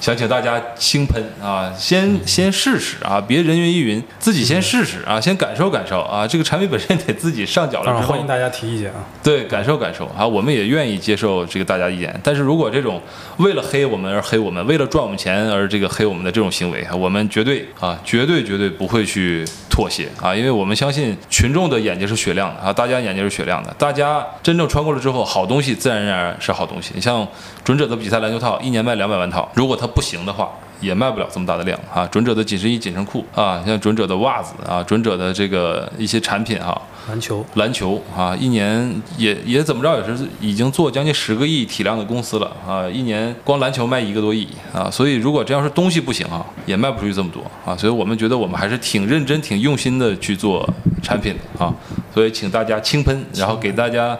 [0.00, 9.04] 想请大家轻喷啊，先先试试啊，别人云亦云，自己先试试啊，先感受感受啊，这个产品本身得自己上脚了之后欢迎，大家提意见啊。
[9.22, 12.18] 对，感受感受啊，我们也愿意接受这个大家意见。
[12.22, 13.02] 但是如果这种
[13.38, 26.92] 为了黑我们而黑我们，为了赚我们钱而这个黑我们的这种行为啊，我们绝对啊，绝对绝对不会去妥协啊，因为我们相信群众的眼睛是雪亮的啊，大家眼睛是雪亮的，大家真正穿过了之后，好东西自然而然是好东西。
[26.94, 27.26] 你像
[27.64, 30.50] 准者的比赛篮球套，一年卖两百万套，如果它不行的话。
[30.80, 32.06] 也卖不了这么大的量啊！
[32.06, 50.64] 准者的紧身衣、紧身裤啊，像准者的袜子啊，准者的这个一些产品啊，篮球篮球啊，一年也也怎么着也是已经做将近十个亿体量的公司了啊，一年光篮球卖一个多亿啊，所以如果这要是东西不行啊，也卖不出去这么多啊，所以我们觉得我们还是挺认真、挺用心的去做
[51.02, 51.74] 产品的啊，
[52.14, 54.16] 所以请大家轻喷，然后给大家，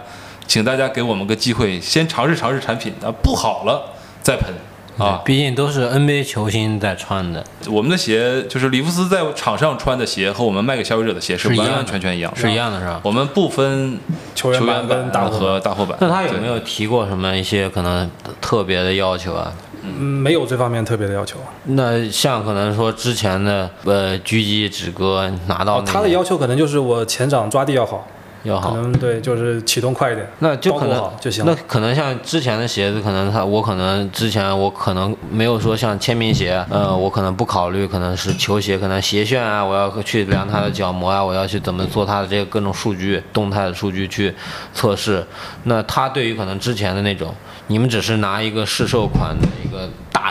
[0.48, 4.52] 请大家给我们个机会，先尝试尝试产品啊，不好了再喷
[4.98, 5.22] 啊。
[5.24, 13.00] 毕竟都是 NBA 球星在穿的，我们的鞋就是里夫斯在场上穿的鞋和我们卖给消费者的鞋是完完全全一样，是一样的，是吧？
[13.02, 13.98] 我们不分
[14.34, 15.96] 球员版员跟大和大货版。
[16.00, 19.52] 那他有没有提过什么一些可能特别的要求啊？
[19.82, 21.38] 嗯，没有这方面特别的要求。
[21.64, 31.44] 那像可能说之前的呃狙击指哥拿到哦，那个他的要求可能就是我前掌抓地要好，可要好，能对，就是启动快一点，那就可能就行。
[31.44, 44.34] 那可能像之前的鞋子，可能他我可能之前我可能没有说像签名鞋，呃，我可能不考虑可能是球鞋，可能鞋楦啊，我要去量它的角膜啊，我要去怎么做它的这个各种数据动态的数据去
[44.72, 45.24] 测试。
[45.64, 47.34] 那他对于可能之前的那种，
[47.66, 49.88] 你们只是拿一个试售款的一个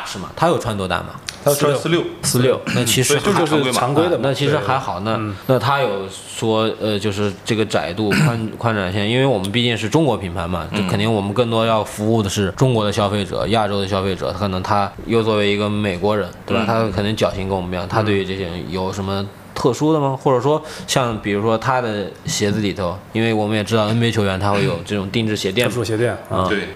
[0.07, 1.07] 大尺码，他有穿多大吗？
[1.43, 4.17] 他穿四六，四六，那其实对就是还就是常规的。
[4.21, 16.63] 那其实还好，那那他有说呃，就是这个窄度宽宽窄线，因为我们毕竟是中国品牌嘛，就肯定我们更多要服务的是中国的消费者、亚洲的消费者，可能他又作为一个美国人，对吧？
[16.65, 19.27] 他可能脚型跟我们不一样，他对于这些有什么？
[19.57, 20.15] 特殊的吗？
[20.15, 26.67] 或者说，像比如说他的鞋子里头，因为我们也知道 NBA 球员他会有这种定制鞋垫特，殊鞋垫啊，啊对，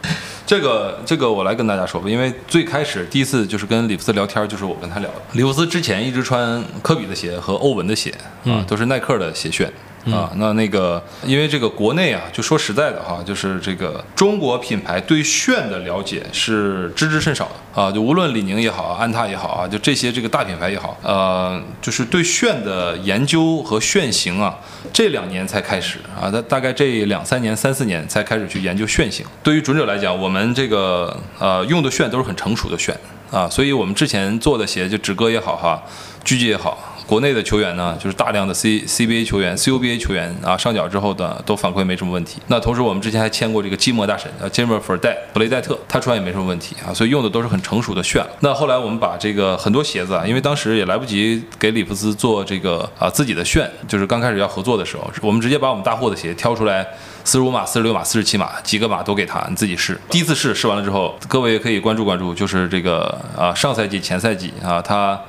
[0.47, 5.15] 这个这个我来跟大家说吧，因为最开始第一次就是跟里弗斯聊天，就是我跟他聊的。
[5.33, 8.11] 里弗斯之前一直穿科比的鞋和欧文的鞋
[8.45, 9.69] 啊，都是耐克的鞋楦。
[10.09, 24.57] 啊，那那个，因为这个国内啊，就说实在的哈，就是这个中国品牌对楦的了解是知之甚少的啊，就无论李宁也好，安踏也好啊，就这些这个大品牌也好，呃，就是对楦的研究和楦型啊，
[24.91, 29.23] 这两年才开始啊，大大概这两三年、三四年才开始去研究楦型。
[29.43, 32.91] 对于准者来讲，我们这个呃用的楦都是很成熟的楦
[33.29, 35.81] 啊，所以我们之前做的鞋，就止戈也好哈，
[36.25, 36.87] 狙击也好。
[37.05, 42.39] 国内的球员呢，就是大量的 C CBA 球员、CUBA 球员啊，上脚之后的都反馈没什么问题。
[42.47, 48.23] 那同时我们之前还签过这个基摩大神啊，杰姆弗戴布雷戴特，他穿也没什么问题啊，所以用的都是很成熟的楦。
[48.39, 56.87] 那后来我们把这个很多鞋子啊，因为当时也来不及给里弗斯做这个啊自己的楦，就是刚开始要合作的时候，我们直接把我们大货的鞋挑出来。
[57.23, 59.95] 四十五码、四十六码、四十七码，几个码都给他，你自己试。
[60.09, 65.21] 第一次试试完了之后，各位也可以关注关注，就是这个啊，上赛季、前赛季啊，他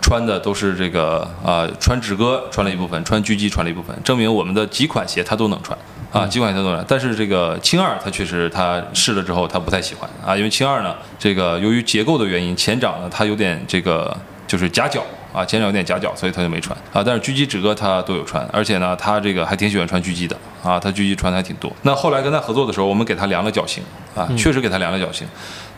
[0.00, 5.78] 穿的都是这个啊，穿止戈穿了一部分，穿狙击穿了一部分，证明我们的几款鞋他都能穿
[6.12, 6.84] 啊，几款鞋他都能穿。
[6.88, 15.04] 但是这个轻二他确实他试了之后他不太喜欢啊，因为轻二呢，这个由于结构的原因，前掌呢它有点这个就是夹脚。
[15.30, 17.04] 啊，前掌有点夹脚，所以他就没穿啊。
[17.04, 20.34] 但是狙击止哥他都有穿，而且呢，他这个还挺喜欢穿狙击的
[20.64, 21.70] 啊，他狙击穿的还挺多。
[21.82, 23.84] 那后来跟他合作的时候，我们给他量了脚型
[24.16, 25.28] 啊，确实给他量了脚型。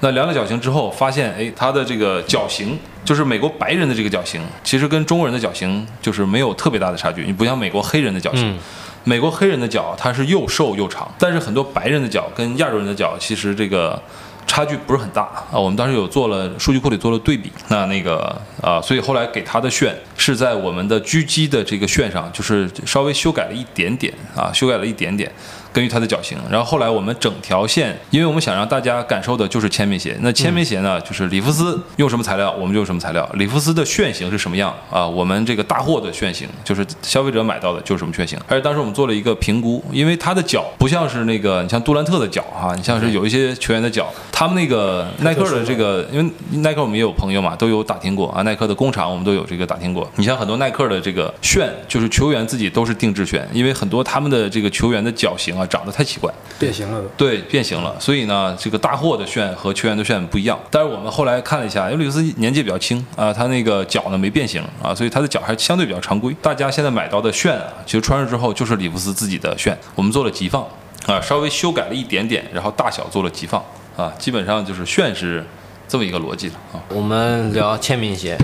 [0.01, 7.25] 那量了脚型之后，发现哎，他的这个脚型，就是美国白人的这个脚型，其实跟中国人的脚型就是没有特别大的差距。
[7.25, 8.59] 你不像美国黑人的脚型，
[9.05, 14.01] 美国黑人的脚它是又瘦又长，但是很多白人的脚跟亚洲人的脚其实这个。
[14.47, 25.31] 差距不是很大啊，我们当时有做了数据库里做了对比，那那个啊，所以后来给他的楦是在我们的狙击的这个楦上，就是稍微修改了一点点啊，修改了一点点，
[25.73, 26.39] 根据他的脚型。
[26.51, 33.29] 然后后来我们整条线，因为我们想让大家感受的就是签名鞋，那签名鞋呢，就是里夫斯用什么材料，我们就用什么材料。
[33.35, 35.07] 里夫斯的楦型是什么样啊？
[35.07, 38.39] 我们这个大货的楦型，就是消费者买到的就是什么楦型。
[38.49, 50.11] 而且当时我们做了一个评估，因为 他的脚不像是那个，你像杜兰特的脚哈、你像是有一些球员的脚，他们那个耐克的这个，因为耐克我们也有朋友嘛，都有打听过啊，耐克的工厂我们都有这个打听过。
[50.17, 57.09] 你像很多耐克的这个楦，就是球员自己都是定制楦，因为很多他们的这个球员的脚型啊长得太奇怪，变形了都。
[57.17, 57.95] 对，变形了。
[58.01, 60.59] 所以呢，这个大货的楦和球员的楦不一样。
[60.71, 66.35] 但是我们后来看了一下，因为吕斯年纪比较轻啊，他那个脚呢没变形啊，所以他的脚还相对比较常规。
[66.41, 70.67] 大家现在买到的楦啊，其实穿上之后就是里弗斯自己的楦，我们做了急放
[71.07, 73.63] 啊，稍微修改了一点点，然后大小做了急放
[73.97, 75.45] 啊，基本上就是楦是
[75.91, 76.81] 这么一个逻辑的啊。
[76.91, 78.39] 我们聊签名鞋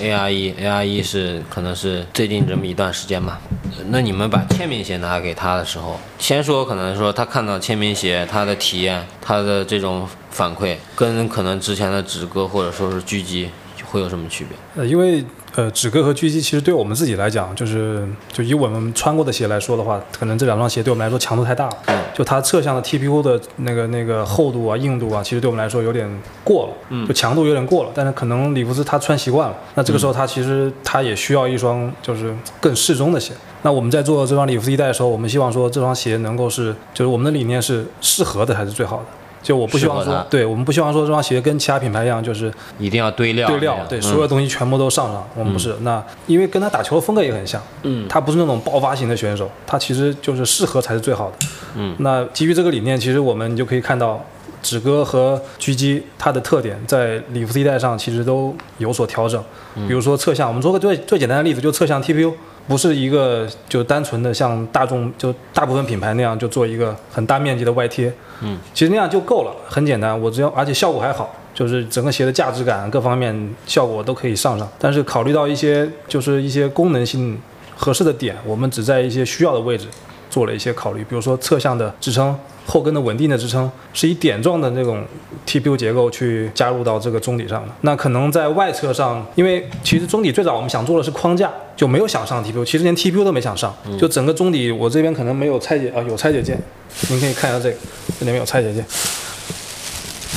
[0.00, 3.40] ，ARE，ARE 是可能是最近这么一段时间吧。
[3.88, 13.50] 那你们把签名鞋拿给他的时候，先说可能说他看到签名鞋，他的体验，他的这种反馈，跟可能之前的直哥或者说是狙击
[13.84, 14.56] 会有什么区别？
[14.76, 15.24] 呃，因为
[15.54, 21.76] 呃，止戈和狙击其实对我们自己来讲，就是就以我们穿过的鞋来说的话，可能这两双鞋对我们来说强度太大了。
[22.14, 26.08] 就它侧向的 TPU 的那个那个厚度啊、硬度啊，其实对我们来说有点
[26.42, 27.90] 过了，就强度有点过了。
[27.94, 33.32] 但是可能里弗斯他穿习惯了，那这个时候他其实他也需要一双就是更适中的鞋。
[33.62, 39.04] 那我们在做这双里弗斯一代的时候，我们希望说这双鞋能够是，就是我们的理念是适合的才是最好的。
[39.42, 45.26] 就我不希望说对我们不希望说这双鞋跟其他品牌一样，就是一定要堆料，堆料，对所有嗯东西全部都上上。
[45.34, 51.36] 我们不是，那因为跟他打球的风格也很像，嗯他不是那种爆发型的选手，他其实就是适合才是最好的。
[51.74, 54.24] 嗯，那基于这个理念，其实我们就可以看到，
[54.62, 59.42] 止戈和狙击它的特点在里弗斯一代上其实都有所调整。
[59.74, 62.32] 比如说侧向，我们做个最最简单的例子，就侧向 TPU，
[62.68, 68.12] 不是一个就单纯的像大众就大部分品牌那样就做一个很大面积的外贴。
[68.42, 71.34] 嗯，其实那样就够了，很简单，我只要而且效果还好。
[71.54, 77.38] 就是整个鞋的价值感各方面效果都可以上上，但是考虑到一些就是一些功能性
[77.76, 79.86] 合适的点，我们只在一些需要的位置
[80.30, 82.34] 做了一些考虑，比如说侧向的支撑、
[82.66, 85.04] 后跟的稳定的支撑，是以点状的那种
[85.46, 87.72] TPU 结构去加入到这个中底上的。
[87.82, 96.60] 那可能在外侧上，因为其实中底最早我们想做的是框架，就没有想上 TPU，其实连 TPU 都没想上，就整个中底我这边可能没有拆解啊，有拆解件，
[97.08, 97.76] 您可以看一下这个，
[98.20, 98.84] 这里面有拆解件。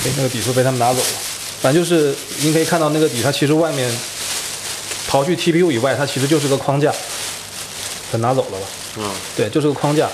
[0.05, 1.05] 哎，那个底数被他们拿走了。
[1.61, 3.89] 反正就是您可以看到那个底，它其实外面
[5.09, 6.91] 刨去 TPU 以外，它其实就是个框架，
[8.11, 8.67] 给拿走了吧？
[8.97, 10.09] 嗯，对，就是个框架。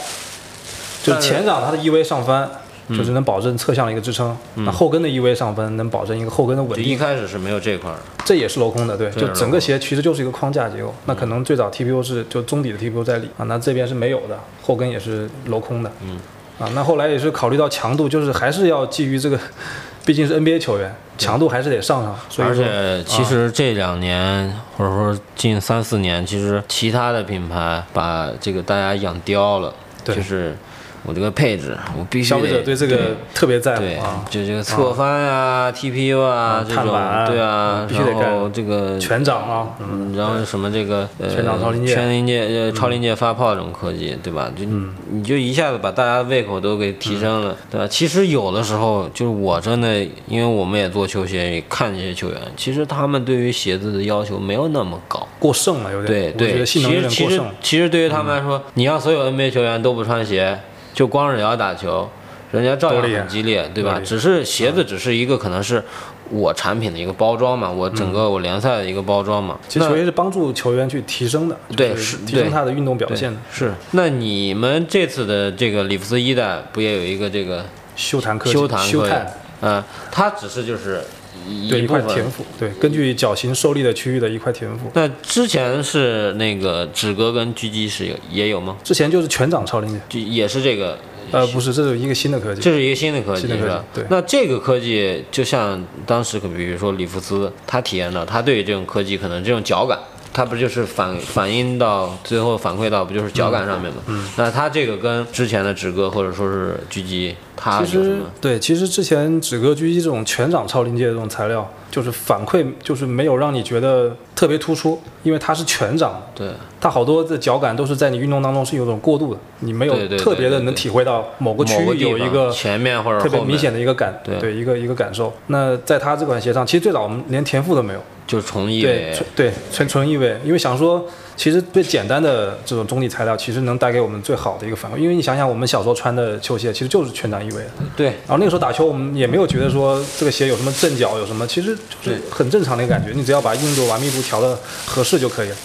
[1.04, 2.50] 就是前掌它的 EV 上翻，
[2.90, 6.96] 就是能保证侧向的一个支撑；那后跟的 EV 上翻能保证一个后跟的稳定一。
[6.98, 8.02] 开始是没有这块儿的。
[8.26, 10.94] 这也是镂空的，对，就整个鞋其实就是一个框架结构。
[11.06, 15.92] 那可能最早 TPU 是就中底的 TPU 在里啊，那这边是没有的，后跟也是镂空的。
[16.04, 16.20] 嗯，
[16.60, 19.40] 啊，那后来也是考虑到强度，就是还是要基于这个，
[20.06, 22.16] 毕竟是 NBA 球员，强度还是得上上。
[22.30, 29.74] 所以而，且其实这两年、或者说近三四年，其实其他的品牌把这个大家养刁了，
[30.04, 30.56] 对就是
[31.04, 36.86] 我这个配置，我必须消费者得对这个特别在对乎啊，，就这个侧翻啊、TPU 啊啊这种，
[37.28, 41.94] 对啊，必须得然后干这个全掌啊，嗯，嗯，然后什么这个呃，全掌超临界。
[41.94, 44.52] 全临界呃超临界发泡这种科技，对吧？
[44.56, 44.94] 就嗯。
[45.14, 47.88] 你就一下子把大家的胃口都给提升了，对吧？
[47.88, 55.28] 其实有的时候就是我真的，因为我们也做球鞋，也看这些球员，其实他们对于鞋子的要求没有那么高。
[55.40, 60.58] 过剩了有点，对对，其实其实其实对于他们来说，你让所有 NBA 球员都不穿鞋，
[60.94, 62.10] 就光着脚打球，
[62.52, 64.00] 人家照样很激烈，对吧？
[64.04, 65.84] 只是鞋子只是一个可能是
[66.30, 69.58] 我产品的一个包装嘛，我整个我联赛的一个包装嘛。
[69.68, 73.40] 其实那球鞋是帮助球员去提升的，对是是提升他的运动表现的。
[73.52, 77.66] 是，那你们这次的这个里弗斯一代不也有一个这个
[77.96, 79.16] 休谈科技，修弹科技，？
[79.62, 81.04] 嗯，它只是就是
[81.48, 82.30] 一块田。
[82.30, 84.90] 赋，对，根据脚型受力的区域的一块田赋。
[84.94, 88.78] 那之前是那个止戈跟狙击是有也有吗？
[88.84, 90.98] 之前就是全掌超临界，就也是这个
[91.32, 92.62] 呃，不是，这是一个新的科技。
[92.62, 93.86] 这是一个新的科技新的科技是吧？
[93.94, 99.98] 对那这个科技就像当时可比如说里弗斯，他体验到，他对于这种科技可能这种脚感，
[100.34, 104.02] 他不就是反反映到最后反馈到不就是脚感上面吗？
[104.08, 104.28] 嗯。
[104.38, 108.26] 那它这个跟之前的止戈或者说是狙击，它有其实什么？
[108.40, 125.34] 对，其实之前止戈狙击这种全掌超临界的这种材料，就是反馈就是没有让你觉得特别突出，因为它是全掌，对它好多的脚感都是在你运动当中是有种过渡的，你没有特别的能体会到某个区域有一个前面或者特别明显的一个感，对一个一个感受。
[125.48, 128.02] 那在它这款鞋上，其实最早我们连田赋都没有，
[128.32, 131.06] 就是重意对味，纯对纯纯意味，因为想说，
[131.36, 134.96] 其实最简单的这种中底材料，其实能带给我们最好的一个反馈。
[134.96, 137.70] 因为你想想，我们小时候穿的球鞋，其实就是全掌意味的。
[137.98, 143.12] 对然后那个时候打球，我们也没有觉得说这个鞋有什么震脚，有什么，其实就是很正常的一个感觉。
[143.14, 145.56] 你只要把硬度、把密度调的合适就可以了。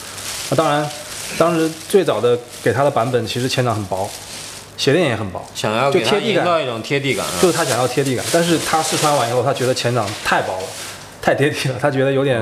[0.50, 0.84] 那当然，
[1.38, 4.10] 当时最早的给它的版本，其实前掌很薄，
[4.76, 10.66] 鞋垫也很薄，想要就贴地感营造一种贴地感，啊就是他想要贴地感，但是他试穿完以后，他觉得前掌太薄了，
[11.26, 12.40] 太贴地了，他觉得有点，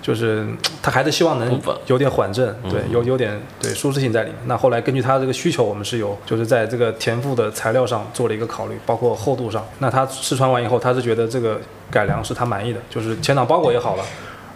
[0.00, 0.46] 就是
[0.82, 4.38] 他还是希望能有点缓震，对，有有点对舒适性在里面。
[4.46, 9.62] 那后来根据他这个需求，我们是有就是在这个填赋的材料上做了一个考虑，包括厚度上。
[9.80, 11.60] 那他试穿完以后，他是觉得这个
[11.90, 14.04] 改良是他满意的，就是前掌包裹也好了，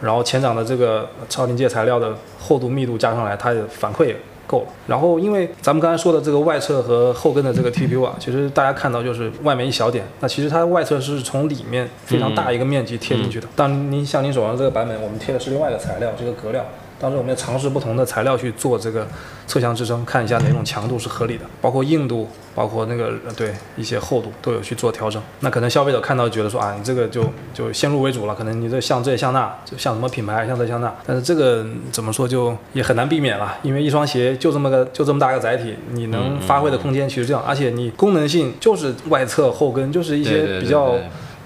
[0.01, 4.17] 然后前掌的这个超临界材料的厚度密度加上来，他的反馈也
[4.49, 4.67] 够了。
[4.89, 13.47] 然后因为咱们刚才说的这个外侧和后跟的这个 TPU 啊，其实大家看到就是外面一小点，那其实它外侧是从里面非常大一个面积贴进去的。
[13.55, 16.65] 但您像您手上这个版本，我们贴的是另外一个材料，这个革料。
[17.01, 19.07] 当时我们也尝试不同的材料去做这个
[19.47, 25.23] 侧向支撑，看一下哪种强度是合理的，包括硬度，包括那个对一些厚度都有去做调整。
[25.41, 27.25] 那可能消费者看到觉得说啊，你这个就
[27.55, 40.95] 就先入为主了，可能你这像这像那，就像什么品牌像这像那，但是这个怎么说就也很难避免了，因为一双鞋就这么个就这么大个载体，你能发挥的空间其实这样，而且你功能性就是外侧后跟，就是一些比较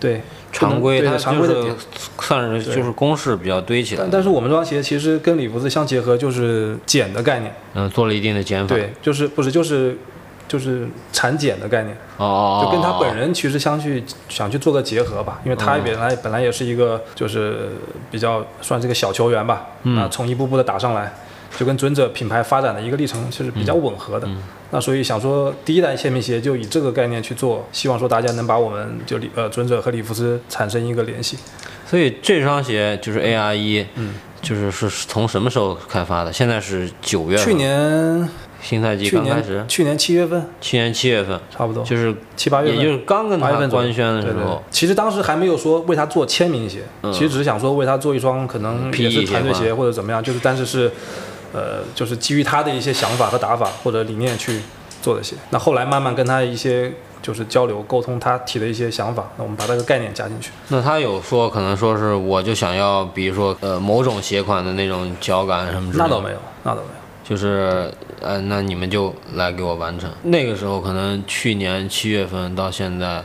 [0.01, 0.23] 对
[0.53, 1.75] 常规，对它就是常规的点。
[2.21, 9.99] 算是就是公式比较堆起来，但但是我们这双鞋其实跟里弗斯相结合，就是减的概念，嗯，做了一定的减法，对，就是不是就是
[10.47, 17.71] 就是产减的概念，哦哦，哦就跟他本人其实相去想去做个结合吧，因为他本来本来也是一个就是
[18.11, 19.99] 比较算是个小球员吧，嗯。
[19.99, 21.13] 啊，从一步步的打上来，
[21.59, 24.29] 就跟尊者品牌发展的一个历程其实比较吻合的。
[24.71, 31.37] 那所以想说，第一代签名鞋就以这个概念去做，希望说大家能把我们就李呃尊者和里弗斯产生一个联系。
[31.87, 36.33] 所以这双鞋就是 AR 一，嗯，就是是从什么时候开发的？
[36.33, 38.27] 现在是九月，去年
[38.63, 39.53] 新赛季去刚开始？
[39.57, 40.43] 年，去年七月份。
[40.59, 47.13] 去年七月份，差不多，就是七八月份，也就是刚跟他官宣的时对对候，其实当时还没有说为他做签名鞋，嗯。
[47.13, 50.91] 其实只是想说为他做一双可能也是团队鞋鞋或者怎么样，就是但是是，
[51.53, 54.61] 呃，就是基于他的一些想法和打法或者理念去
[55.01, 55.37] 做的鞋。
[55.51, 60.51] 那后来慢慢跟他一些就是交流沟通，他提的一些想法，那我们把这个概念加进去。
[60.69, 66.95] 那他有说可能说是我就想要，比如说呃某种鞋款的那种脚感什么之类的，那倒没有，那倒没有。
[67.25, 67.89] 就是
[68.21, 70.11] 呃，那你们就来给我完成。
[70.25, 73.23] 那个时候可能去年七月份到现在，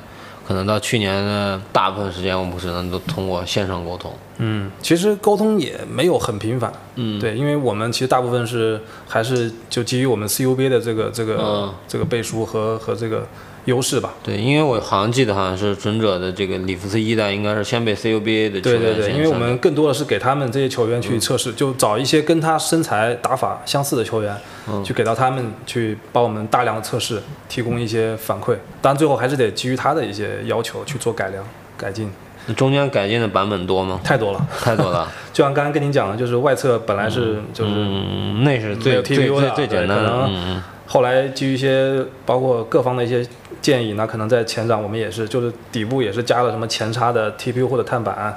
[0.48, 4.14] 可能到去年的大部分时间，我们只能都通过线上沟通。
[4.38, 11.74] 嗯，其实沟通也没有很频繁，嗯，对，因为我们其实大部分是还是就基于我们 CUB 的这个这个、嗯。
[11.88, 13.26] 这个背书和和这个
[13.68, 14.14] 优势吧。
[14.24, 24.36] 对，因为我好像记得好像是准者的这个里弗斯一代应该是先被 CUBA 的球员对对对，因为我们更多的是给他们这些球员去测试，就找一些跟他身材打法相似的球员，
[24.84, 28.56] 去给到他们去帮我们大量的测试，提供一些反馈。
[28.82, 31.44] 当然最后还是得基于他的一些要求去做改良
[31.78, 32.10] 改进，
[32.46, 34.00] 那中间改进的版本多吗？
[34.04, 34.48] 太多了。
[34.62, 35.12] 太多了。
[35.34, 40.10] 就像刚刚跟您讲的，就是外侧本来是就是嗯，那是最最最的最简单的。
[40.10, 40.64] 可能嗯嗯。
[40.88, 43.28] 后来基于一些包括各方的一些
[43.62, 48.34] 建议，那可能在前掌我们也是，就是底部也是加了什么前插的 TPU 或者碳板啊，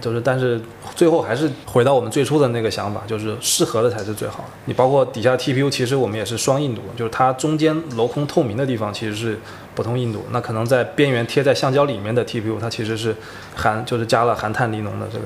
[0.00, 0.60] 就是但是
[0.94, 4.50] 最后还是回到我们最初的那个想法，就是适合的才是最好的。
[4.66, 9.38] 你包括底下 TPU，其实我们也是双硬度，就是它中间镂空透明的地方其实是
[9.74, 13.16] 不同硬度，那可能在边缘贴在橡胶里面的 TPU，它其实是
[13.56, 15.24] 含就是加了含碳尼龙的这个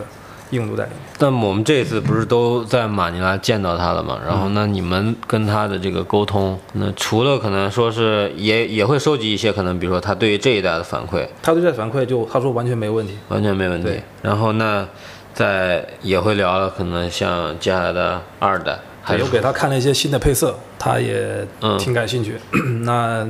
[0.53, 0.99] 硬度在里面。
[1.19, 4.19] 那我们这次不是都在马尼拉见到他了吗？
[4.25, 13.19] 然后嗯那你们跟他的这个沟通，那除了可能说是也也会收集一些可能，比如说他对于这一代的反馈，他对这反馈就他说完全没问题。
[13.29, 14.03] 完全没问题对。
[14.23, 14.87] 然后那
[15.35, 22.37] 在也会聊了，可能像接下来的二代，还有给他看了一些新的配色，他也嗯挺感兴趣。
[22.85, 23.27] 那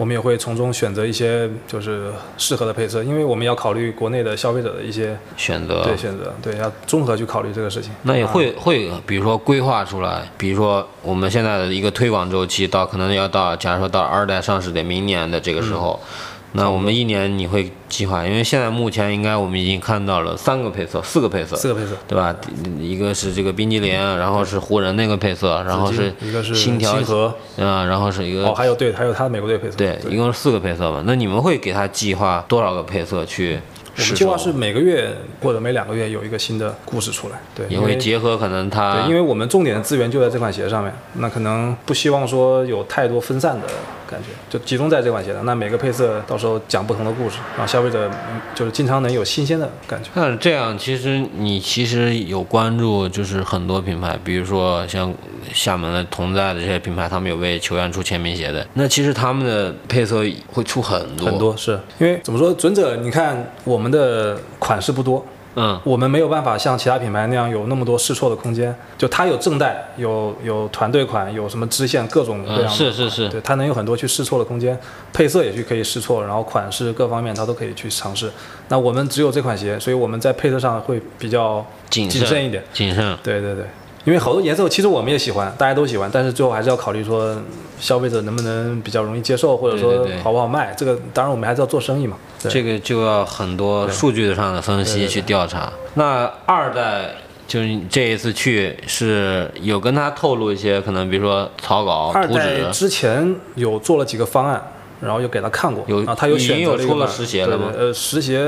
[0.00, 5.84] 我们也会从中选择一些就是适合的配色，因为我们要考虑国内的消费者的一些选择。
[5.84, 7.92] 对选择，对要综合去考虑这个事情。
[8.04, 16.08] 那也啊会会，比如说规划出来，比如说我们现在的一个推广周期到可能要到，假如说到二代上市得明年的这个时候，嗯
[16.52, 22.34] 那我们一年你会计划，因为现在目前应该我们已经看到了三个配色，四个配色，四个配色，对吧？
[22.80, 29.76] 一个是这个冰激凌，然后是湖人那个配色，然后是一个是星条星河，嗯，然后是一个哦，还有对，还有他的美国队配色。
[29.76, 31.02] 对，一共是四个配色吧。
[31.06, 33.60] 那你们会给他计划多少个配色去？
[33.96, 43.66] 我们计划是每个月或者每两个月有一个新的故事出来，对，也因为会结合可能他对，因为我们重点的资源就在这款鞋上面，那可能不希望说有太多分散的
[44.10, 45.44] 感觉，就集中在这款鞋上。
[45.44, 50.10] 那每个配色到时候讲不同的故事，让消费者嗯就是经常能有新鲜的感觉。
[50.14, 55.14] 那这样，其实你其实有关注，就是很多品牌，比如说像
[55.52, 65.24] 厦门的同在的这些品牌，他们有为球员出签名鞋的，那其实他们的配色会出很多很，多是因为怎么说，准者你看我们的款式不多，
[65.56, 68.74] 嗯，我们没有办法像其他品牌那样有那么多试错的空间。
[68.96, 74.78] 就它有正代，有有团队款，有什么支线各种各样的嗯，是是是，对，它能有很多去试错的空间，
[75.12, 78.30] 配色也去可以试错，然后款式各方面它都可以去尝试。
[78.68, 82.62] 那我们只有这款鞋，所以我们在配色上会比较谨谨慎一点。
[82.72, 83.64] 谨慎，对对对，
[84.04, 87.36] 因为好多颜色其实我们也喜欢，大家都喜欢，但是最后还是要考虑说
[87.78, 90.74] 消费者能不能比较容易接受，或者说好不好卖。
[90.76, 92.16] 这个当然我们还是要做生意嘛。
[92.38, 95.70] 这个就要很多数据上的分析去调查。
[95.94, 97.14] 那二代
[97.46, 104.62] 就是你这一次去是有跟他透露一些可能，比如说草稿、图二代纸，之前有做了几个方案，
[105.00, 108.40] 然后又给他看过，有啊他有选择了了一个实鞋了吗呃，实鞋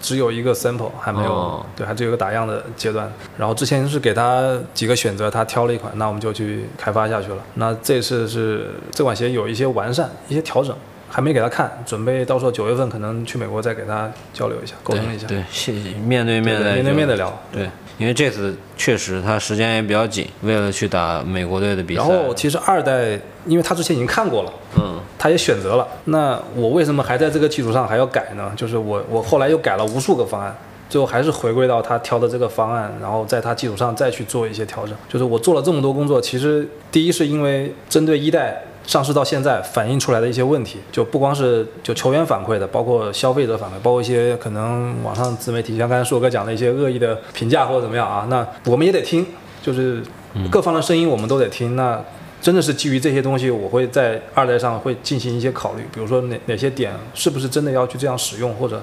[0.00, 3.10] 只有一个 sample，还没有，哦对，还只有一个打样的阶段。
[3.38, 7.38] 然后之前是给他几个选择，他挑了一款，那我们就去开发下去了。
[7.54, 10.74] 那这次是这款鞋有一些完善，一些调整。
[11.10, 17.36] 还没给他看，准备到时候九月份可能去美国再给他交流一下，沟通一下，对，谢谢面对面的面对面的聊。
[17.50, 22.00] 对，因为这次确实他时间也比较紧，为了去打美国队的比赛。
[22.00, 25.86] 然后其实二代，因为他之前已经看过了，嗯，他也选择了。
[26.04, 28.52] 那我为什么还在这个基础上还要改呢？
[28.54, 30.56] 就是我我后来又改了无数个方案，
[30.88, 34.96] 最后还是回归到他挑的这个方案，然后在他基础上再去做一些调整。
[35.08, 38.62] 就是我做了这么多工作，其实第一是因为针对一代。
[38.86, 49.26] 上市到现在反映出来的一些问题，就不光是就球员反馈的，包括消费者反馈，包括一些可能网上自媒体，像刚才硕哥讲的一些恶意的评价或者怎么样啊，那我们也得听，
[49.62, 50.02] 就是
[50.50, 51.76] 各方的声音我们都得听。
[51.76, 52.02] 那
[52.40, 58.82] 真的是基于这些东西，我会在二代上会进行一些考虑，比如说哪哪些点是不是真的要去这样使用，或者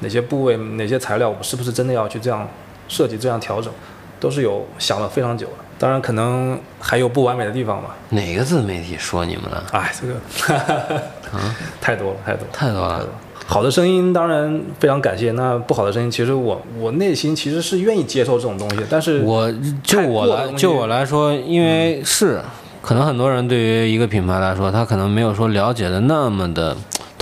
[0.00, 2.48] 哪些部位、哪些材料，我们是不是真的要去这样
[2.88, 3.72] 设计、这样调整，
[4.20, 5.52] 都是有想了非常久的。
[5.78, 7.94] 当然，可能还有不完美的地方吧。
[8.10, 9.62] 哪个自媒体说你们了？
[9.70, 10.14] 哎，这个
[11.80, 12.52] 太多了，太多了。
[12.52, 13.06] 太多了。
[13.46, 19.50] 好的声音当然非常感谢，那不好的声音，其实我我内心其实是愿意接受这种东西，但是我
[19.82, 22.40] 就我来就我来说，因为是
[22.82, 26.76] 可能很多人对于一个品牌来说，他可能没有说了解的那么的。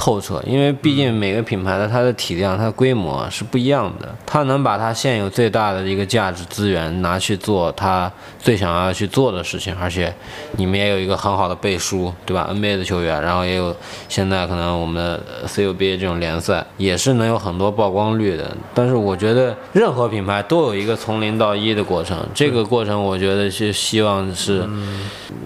[0.06, 10.14] 透彻，因为毕竟每个品牌的它的体量、它的规模是不一样的，它能把它现有最大的一个价值资源拿去做它最想要去做的事情，而且
[10.52, 13.74] 你们也有一个很好的背书，对吧？NBA 的球员，然后也有
[14.08, 18.56] 现在可能我们的 CUBA 这种联赛也是能有很多曝光率的。
[18.72, 24.64] 但是我觉得任何品牌都有一个从零到一的过程，这个过程我觉得是希望是，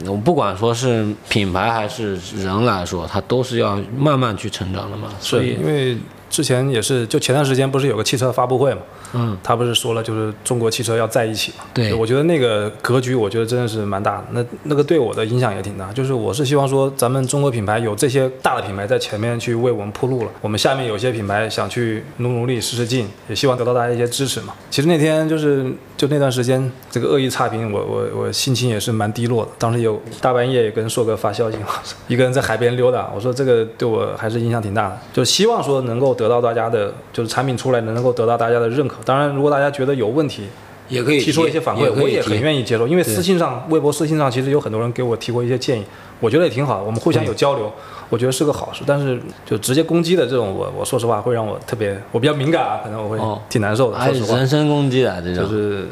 [0.04, 4.36] 我不管说是品牌还是人来说，它都是要慢慢。
[4.40, 5.08] 去成长了嘛？
[5.20, 5.96] 是因为
[6.30, 8.80] 之前也是，就前段时间不是有个汽车发布会嘛？
[9.12, 11.64] 嗯，他不是说了，就是中国汽车要在一起嘛？
[11.74, 14.24] 对，我觉得那个格局，我觉得真的是蛮大的。
[14.30, 15.92] 那那个对我的影响也挺大。
[15.92, 24.54] 就是我是希望说，咱们中国品牌有这些大的品牌在前面去为我们铺路了，我们下面有些品牌想去努努力、使使劲，也希望得到大家一些支持嘛。
[24.70, 25.66] 其实那天就是
[25.96, 29.50] 就那段时间，这个恶意差评，我我我心情也是蛮低落的。
[29.58, 31.66] 当时有大半夜也跟硕哥发消息嘛，
[32.06, 34.96] 一个人在海边溜达，我说这个对我还是影响挺大的。
[35.12, 38.96] 就希望说能够得到大家的，就是产品出来能够得到大家的认可。
[39.04, 40.44] 当然，如果大家觉得有问题，
[40.88, 42.86] 也可以提出一些反馈，我也很愿意接受。
[42.86, 45.84] 因为私信上、微博私信上，其实有很多人给我提过一些建议，
[46.20, 46.82] 我觉得也挺好。
[46.82, 47.72] 我们互相有交流，
[48.10, 48.84] 我觉得是个好事。
[48.86, 53.18] 但是就直接攻击的这种，我我说实话会让我特别，我比较敏感啊，可能我会
[53.48, 53.98] 挺难受的。
[54.00, 55.88] 说实话，人身攻击啊，这种就是，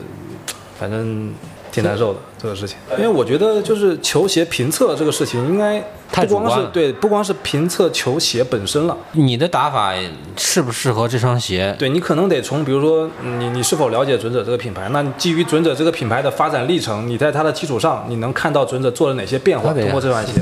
[0.78, 1.32] 反正。
[1.80, 8.96] 挺难受的这个事情，因为我觉得就是球鞋评测这个事情，应该不光是对，不光是评测球鞋本身了。
[9.12, 9.94] 你的打法
[10.36, 11.74] 适不适合这双鞋？
[11.78, 14.88] 对你可能得从，比如说你你是否了解准者这个品牌？
[14.90, 19.72] 那基于准者这个品牌的发展历程，你在它的基础上，你能看到准者做了哪些变化？
[19.72, 20.32] 通过这双鞋，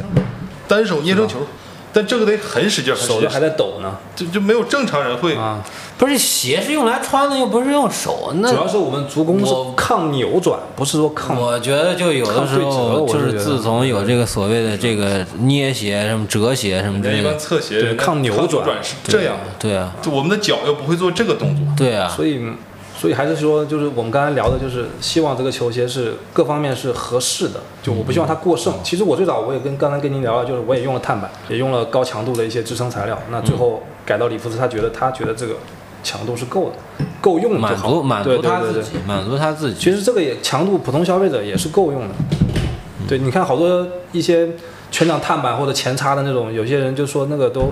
[0.66, 1.38] 单手捏成球。
[1.96, 5.64] 但这个得很使劲，手就还在抖呢，就就没有正常人会啊。
[5.96, 8.34] 不是鞋是用来穿的，又不是用手。
[8.34, 11.40] 那主要是我们足弓是抗扭转，不是说抗。
[11.40, 19.44] 我觉得就有的时候就是自从有这个所谓的这个捏鞋什么折鞋什么的，一般侧鞋抗扭转是这样的。
[19.58, 21.64] 对啊，就我们的脚又不会做这个动作。
[21.74, 22.42] 对啊，所以。
[22.98, 28.72] 所以还是说，就是我们刚才聊的，就是希望这个球鞋是各方面是合适的，就我不希望它过剩。
[28.82, 33.18] 其实我最早我也跟刚才跟您聊了，就是我也用了碳板，也用了高强度的一些支撑材料。
[33.30, 35.56] 那最后改到里弗斯，他觉得他觉得这个
[36.02, 39.78] 强度是够的，够用满足满足他自己，满足他自己。
[39.78, 42.14] 其实这个也强度，普通消费者也是够用的。
[43.06, 44.48] 对，你看好多一些
[44.90, 47.70] 全掌碳板或者前叉的那种，有些人就说那个都。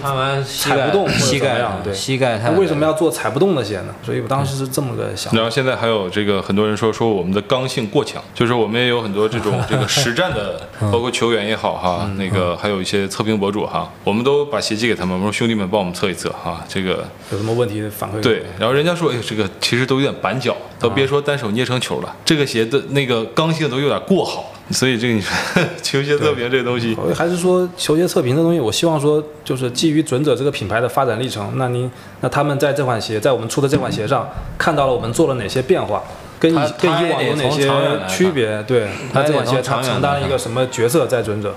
[0.00, 3.94] 穿完踩不动，膝盖对膝盖，他为什么要做踩不动的鞋呢？
[4.04, 5.34] 所以我当时是这么个想。
[5.34, 10.60] 然后现在还有这个很多人说说我们的刚性过强，就是我们也有很多这种这个实战的，
[10.92, 18.20] 包括球员也好哈，那个还有一些测评博主哈，我们都把鞋寄给他们，我说兄弟们帮我们测一测哈，这个有什么问题反馈。
[18.20, 24.51] 对，然后人家说哎这个其实都有点板脚，都别说单手捏成球了，这个鞋的那个刚性都有点过好。
[24.72, 25.32] 所以这个你说
[25.82, 36.02] 球鞋测评这个东西，还是说球鞋测评这东西，我希望说就是基于准者这个品牌的发展历程，那您那他们在这款鞋，在我们出的这款鞋上看到了我们做了哪些变化，
[36.40, 37.70] 跟以跟以往有哪些
[38.08, 38.62] 区别？
[38.62, 41.54] 对，那这款鞋承承担了一个什么角色在准者？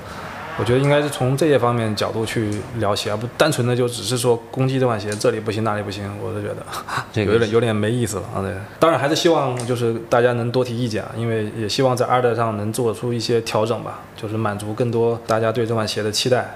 [0.58, 6.66] 我觉得应该是从这些方面角度去聊鞋，而不单纯的就只是说攻击这款鞋这里不行那里不行，我是觉得
[7.12, 8.41] 这个有点有点没意思了啊。
[8.41, 16.56] 对，当然还是希望就是大家能多提意见啊，因为也希望在二代上能做出一些调整吧，就是满足更多大家对这款鞋的期待。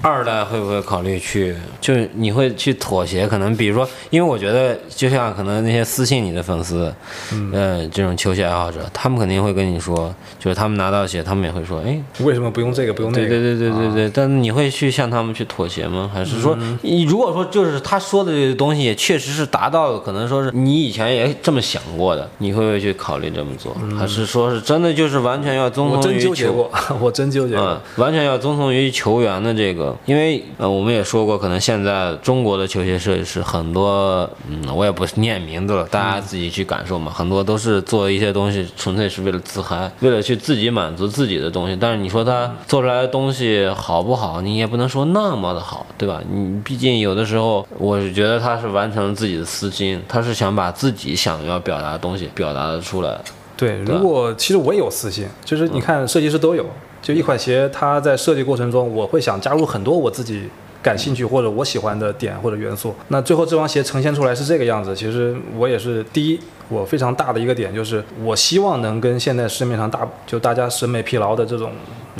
[0.00, 1.54] 二代会不会考虑去？
[1.80, 3.26] 就是你会去妥协？
[3.26, 6.92] 可能比如说，因为我觉得，就像可能那些私信你的粉丝，
[7.32, 13.28] 嗯，这种球鞋爱好者，他们肯定会跟你说，就是他们拿到鞋，他们也会说，哎，为什么不用这个，不用那个？
[13.28, 14.10] 对对对对对对。
[14.10, 16.10] 但你会去向他们去妥协吗？
[16.12, 23.76] 还是说，你如果说就是他说的这个东西也确实是达到了，可能说是你以前也这么想过的，你会不会去考虑这么做？
[23.98, 26.30] 还是说是真的就是完全要遵从于球？
[26.30, 26.70] 我真纠结过，
[27.00, 29.87] 我真纠结过，完全要遵从于球员的这个。
[30.06, 37.12] 因为呃，我们也说过，可能现在中国的球鞋设计师很多，嗯，我也不念名字了，大家自己去感受嘛。
[37.12, 41.76] 很多都是做一些东西，纯粹是为了自嗨，为了去自己满足自己的东西。
[41.80, 46.20] 但是你说他做出来的东西好不好，你也不能说那么的好，对吧？
[46.30, 53.18] 你毕竟有的时候，我是觉得他是完成了自己的私心，他是想把自己想要表达的东西表达的出来。
[53.56, 56.64] 对，如果其实我也有私心，就是你看设计师都有，
[57.00, 60.48] 就一款鞋，它在设计过程中，我会想加入很多我自己
[60.82, 62.94] 感兴趣或者我喜欢的点或者元素。
[63.08, 66.38] 那最后这双鞋呈现出来是这个样子，其实我也是第一，
[66.68, 71.72] 我非常大的一个点就是，我希望能跟现在市面上大就大家审美疲劳的这种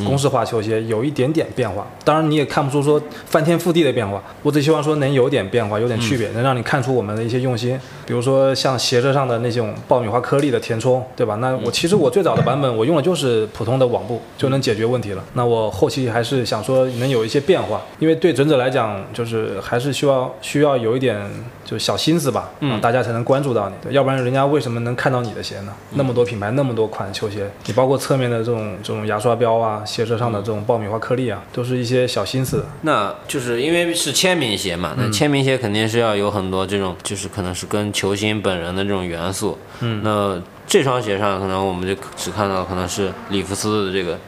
[0.05, 1.87] 公式化球鞋有一点点变化。
[2.05, 7.79] 当然你也看不出说翻天覆地的变化，我只希望说能有点变化，有点区别，能让你看出我们的一些用心。
[8.07, 11.35] 比如说像鞋舌上的那种爆米花颗粒的填充，对吧？
[11.37, 15.23] 那我其实我最早的版本我用的就是普通的网布就能解决问题了。
[15.35, 21.21] 那我后期还是想说能有一些变化，因为对准者来讲，就是还是需要需要有一点
[21.69, 23.75] 就小心思吧，嗯大家才能关注到你。
[23.83, 25.75] 对要不然人家为什么能看到你的鞋呢？
[25.91, 32.64] 那么多品牌，那么多款球鞋，你包括侧面的这种这种牙刷标啊，鞋舌上的这种爆米花颗粒啊，都是一些小心思。
[32.83, 39.59] 那就是因为是签名鞋嘛，那签名鞋肯定是要有很多这种，就是可能是跟球星本人的这种元素。
[39.81, 44.19] 嗯，那这双鞋上可能我们就只看到可能是里弗斯的这个，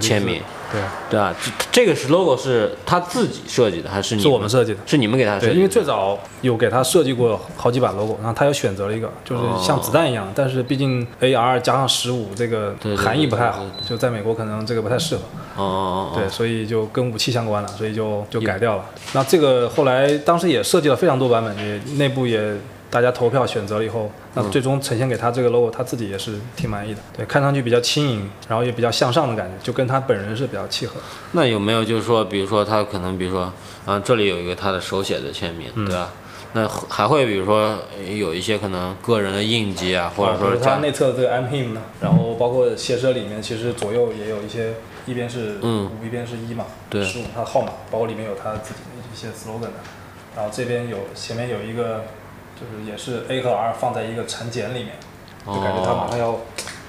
[0.00, 0.40] 签名，
[0.72, 1.34] 对，对啊？
[1.40, 4.80] 这这个是 logo 是他自己设计的还是你是我们设计的。
[4.86, 5.54] 是你们给他设计，的？
[5.54, 15.22] 因为最早有给他设计过好几版 logo，然后他又选择了一个，就是像子弹一样，但是毕竟 AR 加上十五这个含义不太好对对，就在美国可能这个不太适合，
[15.56, 18.84] 哦哦哦，对，所以就跟武器相关了，所以就就改掉了。
[19.12, 22.54] 那这个后来当时也设计了非常多版本，也内部也
[22.90, 27.00] 大家投票选择了以后，那最终呈现给他这个 logo，他自己也是挺满意的。
[27.16, 30.94] 对，看上去比较轻盈，然后也比较向上的感觉，就跟他本人是比较契合。
[31.32, 33.52] 那有没有就是说，比如说他可能，比如说，
[33.84, 36.12] 啊，这里有一个他的手写的签名，对吧？
[36.52, 37.76] 那还会比如说
[38.16, 44.72] 有一些可能个人的印记啊，或者说他内侧的这个 I'm him 呢，然后包括鞋舌里面，其实左右也有一些，
[45.04, 49.72] 一边是嗯五，一边是一嘛，对十五它的号码，包括里面有他自己的一些 slogan 的，
[50.34, 52.04] 然后这边有前面有一个，
[52.58, 54.92] 就是也是 A 和 R 放在一个产检里面，
[55.46, 56.40] 就感觉它马上要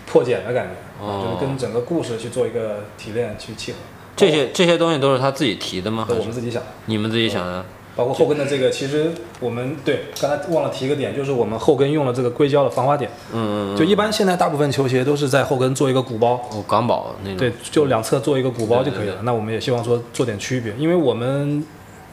[0.06, 3.78] 破茧的感觉，哦就是跟整个故事去做一个提炼去契合。
[4.16, 6.06] 这些这些东西都是他自己提的吗？
[6.08, 7.64] 都还是我们自己想的，你们自己想的？
[7.96, 17.38] 包括后跟的这个，其实我们对刚才忘了提一个点，就是我们后跟用了这个硅胶的防滑点，嗯嗯嗯，就一般现在大部分球鞋都是在后跟做一个鼓包，哦，港宝那种。
[17.38, 19.22] 对，就两侧做一个鼓包就可以对对了。
[19.24, 21.66] 那我们也希望说做点区别，因为我们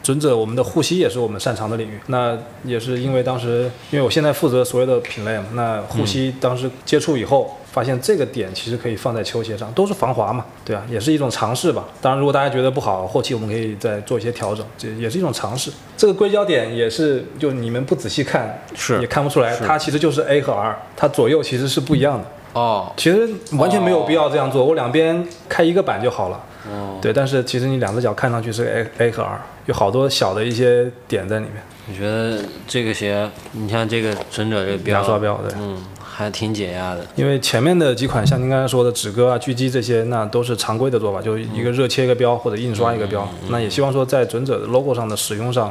[0.05, 1.99] 准者我们的护膝也是我们擅长的领域。
[2.07, 11.87] 那也是因为当时，因为我现在负责所有的品类嘛，那护膝当时接触以后，发现这个点其实可以放在球鞋上，都是防滑嘛，对啊，也是一种尝试吧。
[12.03, 15.73] 当然，如果大家觉得不好，后期我们可以再做一些调整，这也是一种尝试。
[15.97, 22.25] 这个硅胶点也是，就你们不仔细看是也看不出来，它其实就是 A 和 R，它左右其实是不一样的。
[22.53, 23.29] 哦其实
[23.59, 26.41] 完全没有必要这样做，我两边开一个板就好了。
[26.71, 31.63] 哦，对，但是其实你两只脚看上去是 A A 和 R，有好多小的一些点在里面。
[31.87, 37.07] 你觉得这个鞋，你像这个准者这个标，牙刷标，对，嗯，还挺解压的。
[37.15, 43.29] 因为前面的几款像您刚才说的纸哥啊、狙击这些，那都是常规的做法，就一个热切一个标或者印刷一个标。
[43.51, 45.71] 那也希望说在准者的 logo 上的使用上，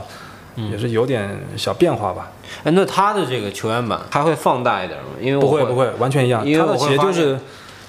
[0.71, 1.27] 也是有点
[1.57, 2.31] 小变化吧。
[2.63, 5.05] 哎，那它的这个球员版还会放大一点吗？
[5.19, 6.45] 因为不会不会，完全一样。
[6.45, 7.39] 它的鞋就是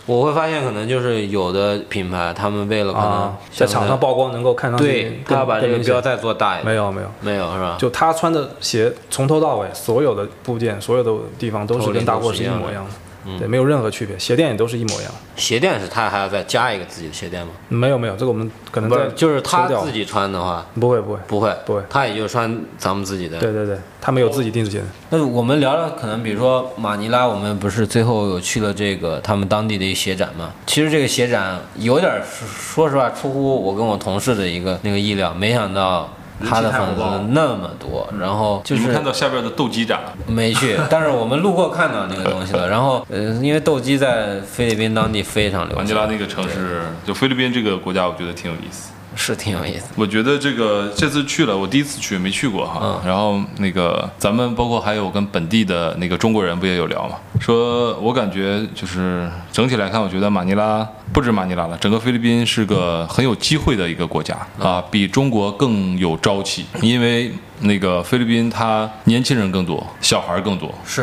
[0.07, 6.67] 我会发现可能就是有的品牌他们为了可能啊，在场上曝光能够看上去对，他要把这个标再做大一点。
[6.67, 7.09] 没有没有。
[7.21, 7.77] 没有是吧？
[7.79, 12.91] 就他穿的鞋从头到尾，所有的部件、所有的地方都是跟大货是一模一样的，
[13.39, 15.13] 对，没有任何区别，鞋垫也都是一模一样。
[15.37, 17.53] 鞋垫是他还要再加一个自己的鞋垫吗？
[17.69, 23.39] 没有没有，这个我们可能不是，就是他自己穿的话不会不会，不会，不会他也就穿咱们自己的。
[23.39, 24.87] 对对对，他没有自己定制鞋垫。
[25.11, 30.53] 那我们聊聊，可能比如说马尼拉，我们不是最后有去了这个他们当地的一个鞋展嘛？
[30.67, 36.13] 其实这个鞋展有点儿，说实话出乎我跟我同事的一个那个意料，没想到
[36.49, 42.69] 他的粉丝那么多，然后就是你们看到下边的斗鸡展了，没去， 但是我们路过看到那个东西了。
[42.69, 48.91] 然后呃，因为斗鸡在菲律宾当地非常流行，安吉拉那个城市，就菲律宾这个国家，我觉得挺有意思。
[49.15, 49.87] 是挺有意思。
[49.97, 52.81] 我觉得这个这次去了，我第一次去没去过哈。
[52.83, 57.17] 嗯然后那个咱们包括还有跟本地的那个中国人不也有聊吗？
[57.41, 67.31] 说我感觉就是整体来看，我觉得马尼拉不止马尼拉了，整个菲律宾是个很有机会的一个国家啊，比中国更有朝气，因为
[67.65, 70.73] 那个菲律宾它年轻人更多，小孩儿更多。
[70.85, 71.03] 是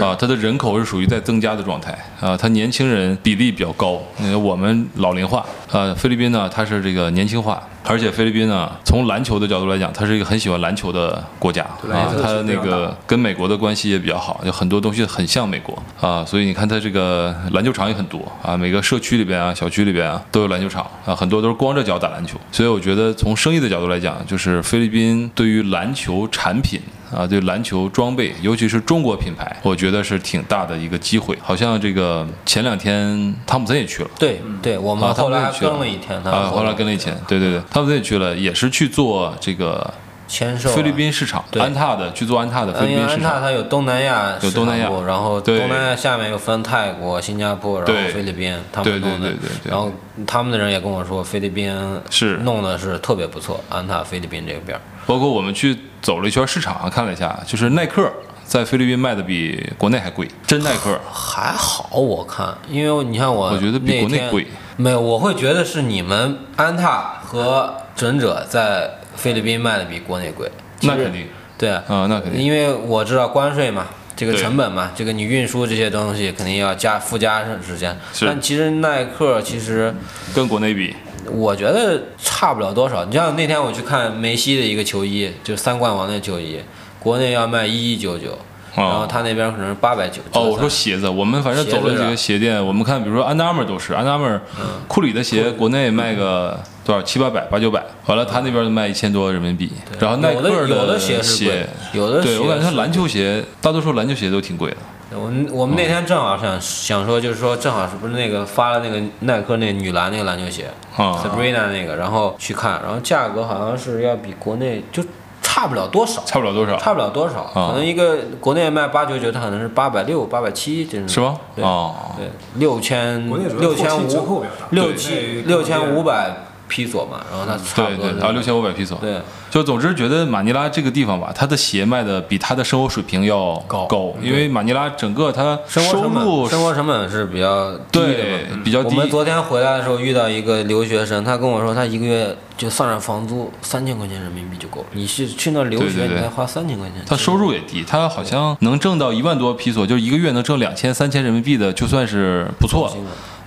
[0.00, 15.80] 啊，它的人口是属于在增加的状态啊，它年轻人比例比较高，那个我们老龄化，呃，菲律宾呢，它是这个年轻化，而且菲律宾呢，从篮球的角度来讲，它是一个很喜欢篮球的国家啊它那个跟美国的关系也比较好，有很多东西很像美国。
[16.00, 26.80] 啊，所以你看它这个篮球场也很多啊，每个社区里边啊、小区里边啊都有篮球场啊，很多都是光着脚打篮球，所以我觉得从生意的角度来讲，就是菲律宾对于篮球产品
[27.14, 31.36] 啊，对篮球装备，尤其是中国品牌，我觉得是挺大的一个机会。
[31.42, 34.10] 好像这个前两天汤普森也去了。
[34.18, 39.92] 对对，我们后来跟了一天，他啊，后来跟了一天，对对对，汤普森也去了，也是去做这个
[40.28, 43.16] 签售啊菲律宾市场，对安踏的去做安踏的菲律宾市场。
[43.16, 49.48] 安踏它有东南亚有东南亚然后对东南亚下面又分泰国、新加坡，然后菲律宾，他对们弄的对对对。
[49.64, 49.90] 对然后
[50.26, 51.74] 他们的人也跟我说，菲律宾
[52.08, 54.80] 是弄的是特别不错，安踏菲律宾这边儿。
[55.10, 58.08] 包括我们去走了一圈市场，看了一下，就是耐克
[58.44, 61.00] 在菲律宾卖的比国内还贵，真耐克。
[61.12, 64.46] 还好，我看，因为你看我，我觉得比国内贵。
[64.76, 70.48] 没有，我会觉得是你们安踏和准者在菲律宾卖的比国内贵。
[70.82, 71.26] 那肯定
[71.58, 72.40] 对啊，啊，那肯定。
[72.40, 77.98] 因为我知道关税嘛，这个成本嘛，这个你运输这些东西肯定要加附加时间。
[78.20, 79.92] 但其实耐克其实
[80.32, 80.94] 跟国内比，
[81.30, 83.04] 我觉得差不了多少。
[83.04, 86.58] 你像那天我去看梅西的一个球衣，就是三冠王的球衣，
[86.98, 88.38] 国内要卖一一九九，
[88.74, 90.20] 然后他那边可能是八百九。
[90.32, 94.40] 哦，我说鞋子，我们反正走了几个鞋店，我们看，比如说安踏 r 都是安踏 r
[94.88, 99.70] 库里的鞋，国内卖个多少七八百、八九百，完了他那边卖一千多人民币。
[99.98, 104.76] 然后耐有的克有的鞋有的对我感觉他篮球鞋，大多数篮球鞋都挺贵的。
[105.12, 115.02] 我们我们那天正好想想说，就是说正好是不是那个发了那个耐克那女篮那个篮球鞋啊，Sabrina 那个，然后去看，然后价格好像是要比国内就
[115.42, 121.36] 差不了多少，差不了多少，差不了多少，可能一个国内卖八九九，它可能是八百六、八百七，这种是吗？
[121.56, 126.36] 对哦，对，六千六千五六对七六千五百
[126.70, 128.96] 披索嘛，然后它差不多是对对，啊，六千五百披索。
[128.98, 129.20] 对。
[129.50, 138.60] 就总之觉得马尼拉这个地方吧，它的鞋卖的比它的生活水平要高高，因为马尼拉整个它生活成收入本，生活成本是比较低的对嘛。
[138.64, 144.86] 比较低我们昨天回来的时候遇到一个留学生，他跟我说，他一个月就算上房租三千块钱人民币就够了。
[144.92, 147.02] 你是去那留学，你才花三千块钱。
[147.04, 152.94] 他收入也低，他好像能挣到一万多披索，就是一个月能挣两千、三千人民币的，就算是不错了。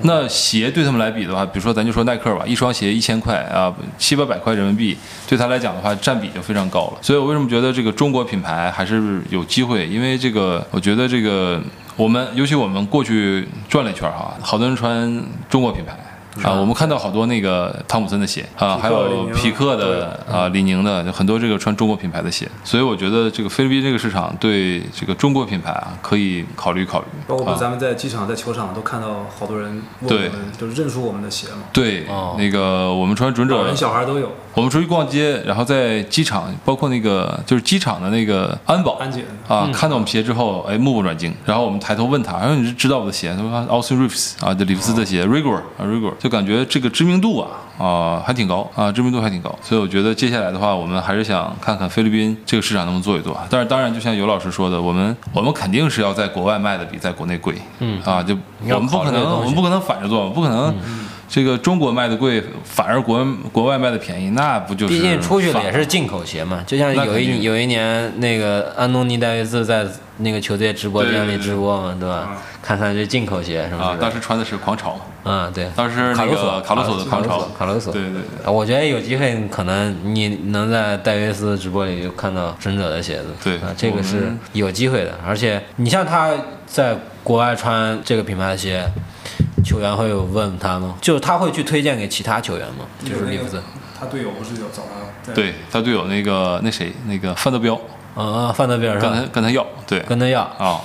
[0.02, 6.98] 那鞋对他们来比的话，比如说咱就说耐克吧，一双鞋一千块啊，七八百块人民币，对他来讲的话，占比就非常高了。
[7.02, 9.88] 所以我为什么觉得这个中国品牌还是有机会？
[9.88, 11.62] 因为这个，我觉得这个
[11.96, 15.98] 我们，尤其我们过去转了一圈哈，好多人穿中国品牌。
[16.42, 27.06] 啊，我们看到好多那个汤姆森的鞋啊，还有匹克的啊、李宁的，很多这个穿中国品牌的鞋，所以我觉得这个菲律宾这个市场对这个中国品牌啊可以考虑考虑。
[27.06, 29.70] 啊包括咱们在机场、在球场都看到好多人
[30.02, 30.30] 问我对。
[30.30, 32.36] 们，就是认出我们的鞋嘛，对，哦。
[32.38, 34.32] 那个我们穿准者老人小孩都有。
[34.54, 39.24] 我们出去逛街，然后在机场，包括那个就是机场的那个安保安检。
[39.48, 41.34] 啊，看到我们鞋之后，哎，目不转睛。
[41.46, 43.34] 然后我们抬头问他，然后你是知道我的鞋？
[43.36, 49.54] 他说 Austin Reeves 啊，这里夫斯的鞋，Rigor 啊，Rigor，就感觉这个知名度啊啊还挺高啊，知名度还挺高。
[49.62, 53.38] 所以我觉得接下来的话，我们还是想看看菲律宾这个市场能不能做一做。
[53.50, 60.74] 但是当然，就像尤老师说的，我们我们肯定是要在国外卖的比在国内贵，嗯啊，就我们不可能，我们不可能反着做，不可能。
[61.28, 64.94] 这个中国卖的贵，反而国国外卖的便宜，那不就是？
[64.94, 69.86] 毕竟出去了也是进口鞋嘛，就像有一有一年那个安东尼戴维斯在
[70.18, 72.38] 那个球队直播间里直播嘛，对吧？
[72.62, 78.46] 看看这进口鞋什么啊，的当时穿的是狂潮，啊，对，当时那卡鲁索个卡鲁索的狂潮，卡鲁索，对对对。
[78.46, 83.26] 啊我觉得有机会，可能你能在戴维斯直播里就看到神者的鞋子。
[83.44, 85.14] 对啊，这个是有机会的。
[85.26, 86.32] 而且你像他
[86.66, 88.86] 在国外穿这个品牌的鞋，
[89.64, 90.96] 球员会有问他吗？
[91.02, 92.86] 就是他会去推荐给其他球员吗？
[93.04, 93.62] 就是里弗森。
[94.00, 97.74] 他队友不是有找他在对他队友那个那谁那个范德彪
[98.16, 100.82] 啊啊，范德比尔跟他跟他要，对跟他要，啊，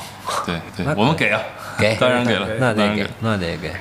[0.46, 1.40] 对对， 我们给啊，
[1.78, 3.72] 给，当然给了， 那得给，，那得给。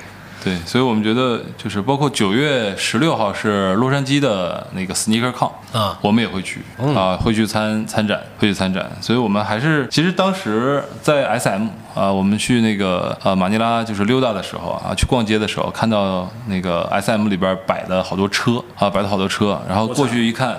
[0.48, 5.98] 对，所以我们觉得就是包括九月十六号是洛杉矶的那个 Sneaker Con 啊。
[6.00, 6.94] 我们也会去嗯。
[6.94, 20.56] 啊，会去参参展，会去参展，所以我们还是其实当时在 SM 啊，我们去那个呃马尼拉就是溜达的时候啊，去逛街的时候，看到那个 SM 里边摆的好多车啊，摆的好多车，然后过去一看，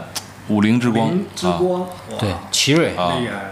[0.48, 1.10] 五菱之光
[1.44, 1.60] 啊，
[2.20, 3.18] 对，奇瑞，啊。
[3.20, 3.50] 厉害了。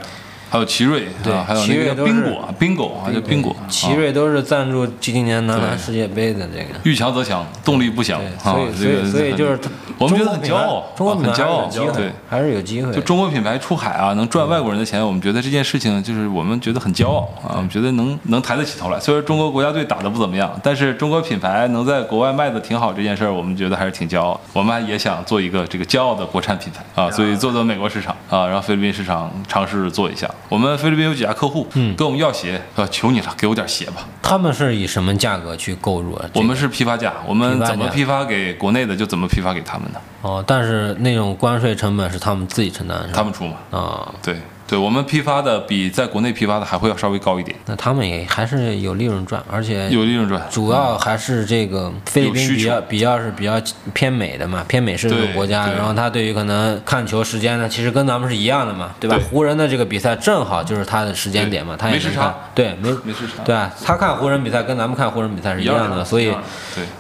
[0.50, 6.80] 还有奇瑞对啊，还有那个奇瑞都是宾果啊，宾果啊，叫宾果，奇瑞都是赞助今年男篮对世界杯的这个。
[6.84, 9.60] 遇强则强，动力不响对，啊所以，所这个以所以就是
[9.98, 12.12] 我们觉得很骄傲，中国很骄傲对。
[12.30, 13.02] 还是有机会就。
[13.02, 19.00] 中国品牌出海啊，能赚外国人的钱，我们觉得这件事情就是我们觉得很骄傲啊，我们觉得能能抬得起头来。
[19.00, 24.39] 虽然中国国家队打得不怎么样，但是中国品牌能在国外卖的挺好，这件事儿我们觉得还是挺骄傲。
[24.54, 30.30] 我们也想做一个这个骄傲的国产品牌啊，所以做做美国市场啊，然后菲律宾市场尝试做一下。
[30.50, 34.08] 我们菲律宾有几家客户，嗯，跟我们要鞋，啊，求你了，给我点鞋吧。
[34.22, 36.22] 他们是以什么价格去购入啊？
[36.28, 43.14] 这个我们是批发价，我们怎么批发给国内的就怎么批发给他们的，哦，但是那种关税成本是他们自己承担，是吧？
[43.14, 43.56] 他们出嘛。
[43.72, 44.36] 啊，对，
[44.68, 50.45] 对我们批发的比在国内批发的还会要稍微高一点，那他们也还是有利润赚，而且有利润赚。
[50.51, 53.61] 主要还是这个菲律宾比较比较是比较
[53.93, 59.15] 偏美的嘛，偏美式的国家，然后他对于可能看球时间呢，其实跟咱们是一样的嘛，对吧？
[59.15, 66.34] 对湖人的这个比赛正好就是他的时间点嘛，他也没时差，对，没没时差对啊，他看湖人比赛跟咱们看湖人比赛是一样的，所以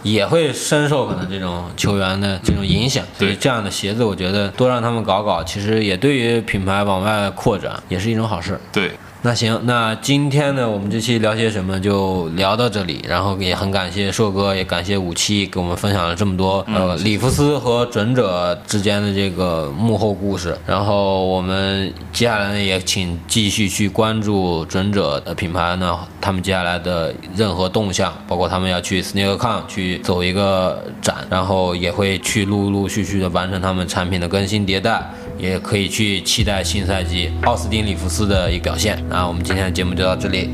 [0.03, 3.03] 也会深受可能这种球员的这种影响。
[3.17, 8.59] 所以对这样的鞋子，我觉得多让他们搞搞，其实也对于品牌往外扩展也是一种好事。
[8.71, 8.91] 对，
[9.21, 20.57] 那行，那今天呢，我们这期聊些什么就聊到这里，然后也很感谢硕哥，也感谢五七给我们分享了这么多、呃里弗斯和准者之间的这个幕后故事。
[20.65, 35.03] 然后我们接下来呢，也请继续去关注准者的品牌呢，他们接下来的任何动向，包括他们要去 SneakerCon 去走一个展，然后也会去陆陆续续的完成他们产品的更新迭代。
[35.37, 39.01] 也可以去期待新赛季奥斯汀里弗斯的一个表现。
[39.09, 40.49] 那我们今天的节目就到这里，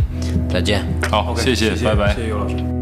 [0.49, 0.85] 再见。
[1.09, 2.13] 好，谢谢，拜拜。
[2.13, 2.72] 谢谢尤老师。